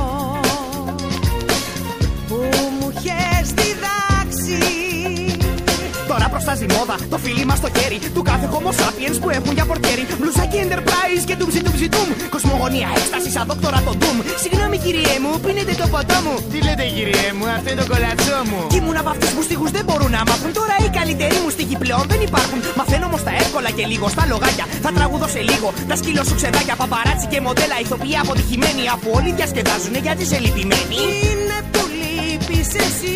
[6.42, 9.66] προστάζει η μόδα, το φίλι μας στο χέρι του κάθε homo sapiens που έχουν για
[9.70, 10.04] πορτιέρι.
[10.20, 12.10] Μπλουζάκι enterprise και ντουμψι ντουμψι ντουμ.
[12.36, 14.18] Κοσμογονία, έκστασης σαν δόκτωρα το ντουμ.
[14.44, 16.36] Συγγνώμη κυριέ μου, πίνετε το ποτό μου.
[16.52, 18.60] Τι λέτε κυριέ μου, αυτό είναι το κολατσό μου.
[18.72, 20.50] Κι ήμουν από αυτούς που στίχους δεν μπορούν να μάθουν.
[20.60, 22.60] Τώρα οι καλύτεροι μου στίχοι πλέον δεν υπάρχουν.
[22.80, 24.66] Μαθαίνω όμως τα εύκολα και λίγο στα λογάκια.
[24.86, 26.76] Θα τραγουδώ σε λίγο τα σκύλο σου ξεδάκια.
[26.82, 28.84] Παπαράτσι και μοντέλα ηθοποιοί αποτυχημένοι.
[28.96, 30.98] Αφού όλοι διασκεδάζουν γιατί σε λυπημένοι.
[31.26, 33.16] Είναι που λείπεις εσύ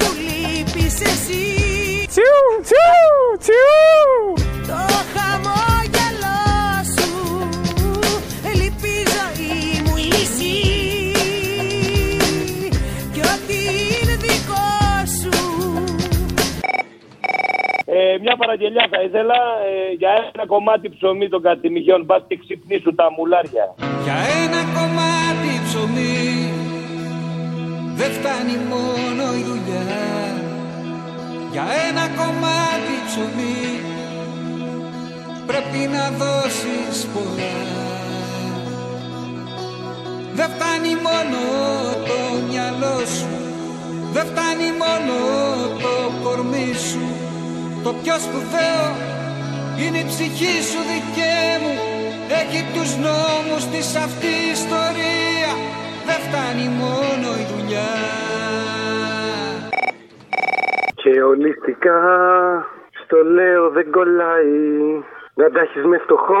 [0.00, 1.63] Που λείπεις εσύ
[2.14, 4.12] Τσιου, τσιου, τσιου.
[4.68, 4.80] Το
[5.14, 6.42] χαμόγελό
[6.94, 7.10] σου
[8.58, 10.56] Λείπει η ζωή μου λύση
[13.12, 13.58] Κι ό,τι
[14.00, 14.66] είναι δικό
[15.20, 15.34] σου
[17.84, 19.38] Ε, μια παραγγελιά θα ήθελα
[19.68, 22.04] ε, για ένα κομμάτι ψωμί των κατημιγιών.
[22.04, 23.74] Μπα και ξυπνήσουν τα μουλάρια.
[24.04, 26.52] Για ένα κομμάτι ψωμί
[27.98, 30.13] δεν φτάνει μόνο η δουλειά
[31.54, 33.80] Για ένα κομμάτι ψωμί
[35.46, 37.56] πρέπει να δώσεις πολλά.
[40.34, 41.40] Δεν φτάνει μόνο
[42.08, 43.34] το μυαλό σου
[44.12, 45.16] Δεν φτάνει μόνο
[45.82, 47.06] το κορμί σου.
[47.84, 48.86] Το πιο σπουδαίο
[49.80, 51.74] είναι η ψυχή σου δικέ μου
[52.40, 55.58] Έχει τους νόμους της αυτής η ιστορίας.
[56.06, 57.13] Δεν φτάνει μόνο
[61.36, 61.98] ολιστικά
[63.04, 64.52] στο λέω δεν κολλάει.
[65.36, 66.34] Να τα έχεις μες φτωχό,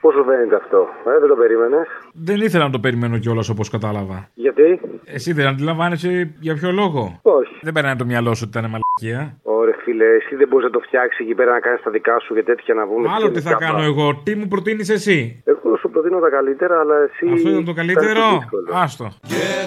[0.00, 0.88] πόσο φαίνεται αυτό.
[1.06, 4.28] Ε, δεν το περίμενες; Δεν ήθελα να το περιμένω κιόλας όπως κατάλαβα.
[4.34, 7.58] Γιατί; Εσύ δεν αντιλαμβάνεσαι για ποιο λόγο; Όχι.
[7.62, 9.36] Δεν περνάει το μυαλό σου ότι ήταν μαλακία.
[9.42, 12.34] Ωραία, φίλε, εσύ δεν μπορείς να το φτιάξεις εκεί πέρα να κάνεις τα δικά σου
[12.34, 13.08] και τέτοια να πούμε.
[13.16, 14.00] Άλλο τι θα γενικά κάνω πράγματα.
[14.02, 14.20] εγώ.
[14.24, 17.32] Τι μου προτείνεις εσύ; Εγώ σου προτείνω τα καλύτερα, αλλά εσύ.
[17.34, 18.24] Αυτό ήταν το θα είναι καλύτερο.
[18.38, 18.70] δύσκολος.
[18.82, 19.08] Άστο.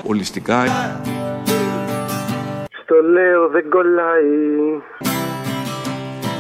[0.08, 0.58] Ολιστικά
[2.92, 4.36] Στο λέω δεν κολλάει.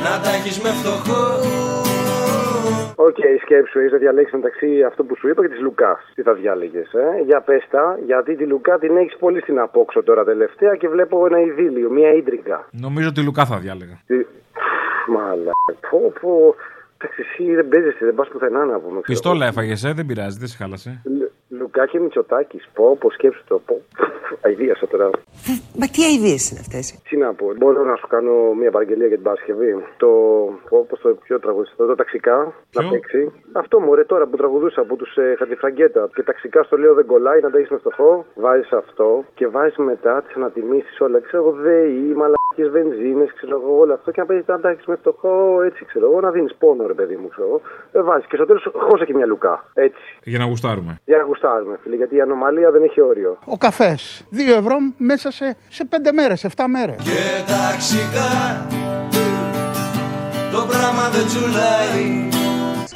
[0.05, 1.23] Να τα έχεις με φτωχό
[2.95, 6.11] Οκ, σκέψου, έχεις να διαλέξεις μεταξύ αυτό που σου είπα και της Λουκάς.
[6.15, 10.03] Τι θα διάλεγες, ε; Για πες τα, γιατί τη Λουκά την έχεις πολύ στην απόξω
[10.03, 12.67] τώρα τελευταία και βλέπω ένα ειδήλιο, μια ίντρικα.
[12.71, 13.99] Νομίζω ότι Λουκά θα διάλεγα.
[14.07, 14.15] Τι...
[15.07, 15.51] Μαλά.
[15.89, 16.55] Πω, πω.
[16.97, 19.01] Εντάξει, εσύ δεν παίζεσαι, δεν πας πουθενά να πούμε.
[19.01, 19.01] ξέρω.
[19.01, 21.01] Πιστόλα έφαγες, ε, δεν πειράζει, δεν σε χάλασε.
[21.61, 22.69] Λουκά και Μητσοτάκης.
[22.73, 23.61] Πω, πω σκέψου το.
[23.65, 23.81] Πω.
[24.41, 25.09] Αιδίασα τώρα.
[25.79, 29.15] Μα τι αειδίε είναι αυτές; Τι να πω, μπορώ να σου κάνω μια παραγγελία για
[29.15, 29.71] την Παρασκευή.
[29.97, 30.07] Το.
[30.69, 33.31] Όπω το πιο τραγουδιστό, το ταξικά να παίξει.
[33.51, 36.09] Αυτό μου, ρε τώρα που τραγουδούσα από τους ε, Χατζηφραγκέτα.
[36.13, 38.25] Και ταξικά στο λέω δεν κολλάει, να τα έχεις με φτωχό.
[38.35, 41.19] Βάζεις αυτό και βάζεις μετά τις ανατιμήσεις όλα.
[41.19, 42.13] Ξέρω εγώ, ΔΕΗ,
[42.51, 44.11] μαλακίε βενζίνες, ξέρω εγώ, όλο αυτό.
[44.11, 46.93] Και να παίζεις να τα έχει με φτωχό, έτσι ξέρω εγώ, να δίνεις πόνο, ρε
[46.93, 47.61] παιδί μου, ξέρω εγώ.
[47.91, 49.65] Ε, βάζεις και στο τέλος χώσα και μια λουκά.
[49.73, 50.01] Έτσι.
[50.23, 50.99] Για να γουστάρουμε.
[51.05, 53.37] Για να γουστάρουμε, φίλε, γιατί η ανομαλία δεν έχει όριο.
[53.45, 54.27] Ο καφές.
[54.31, 56.95] 2 ευρώ μέσα σε, σε 5 μέρες, 7 μέρες.
[56.95, 58.29] Και ταξικά
[60.51, 62.40] το πράγμα δεν τσουλάει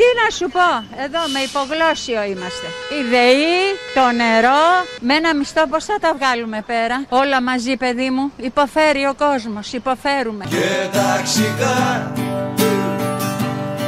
[0.05, 0.69] Τι να σου πω,
[1.05, 2.67] εδώ με υπογλώσιο είμαστε.
[2.97, 3.61] Η ΔΕΗ,
[3.97, 4.65] το νερό,
[4.99, 9.73] με ένα μισθό πώς θα τα βγάλουμε πέρα; Όλα μαζί παιδί μου, υποφέρει ο κόσμος,
[9.73, 10.45] υποφέρουμε.
[10.49, 11.77] Και ταξικά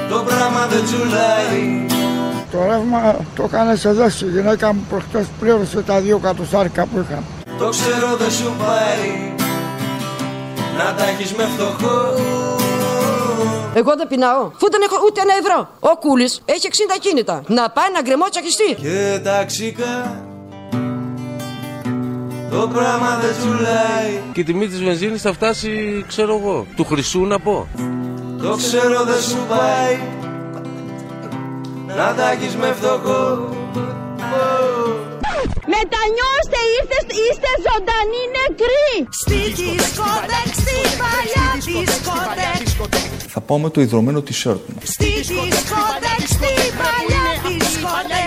[0.09, 1.85] το πράγμα δεν τσουλάει
[2.51, 7.23] Το ρεύμα το κάνεις εδώ στη γυναίκα μου προχτές πλήρωσε τα δύο κατοστάρικα που είχα.
[7.57, 9.33] Το ξέρω δεν σου πάει
[10.77, 12.56] να τα έχεις με φτωχό
[13.79, 15.69] Εγώ δεν πεινάω, αφού δεν έχω ούτε ένα ευρώ.
[15.79, 17.43] Ο Κούλης έχει 60 κίνητα.
[17.47, 18.75] Να πάει να γκρεμό τσακιστεί.
[18.81, 19.95] Και ταξικά
[22.51, 27.19] το πράγμα δεν τσουλάει Και η τιμή της βενζίνης θα φτάσει, ξέρω εγώ, του χρυσού
[27.19, 27.67] να πω.
[28.41, 29.99] Το ξέρω δεν σου πάει
[31.87, 33.49] να τα έχεις με φτωχό
[35.75, 39.07] Μετανιώστε, είστε, είστε ζωντανοί νεκροί.
[39.21, 44.79] Στη δισκοτέκ, στη παλιά δισκοτέκ θα πάω με το ιδρωμένο t-shirt μου.
[44.83, 48.26] Στη δισκοτέκ, στη παλιά δισκοτέκ,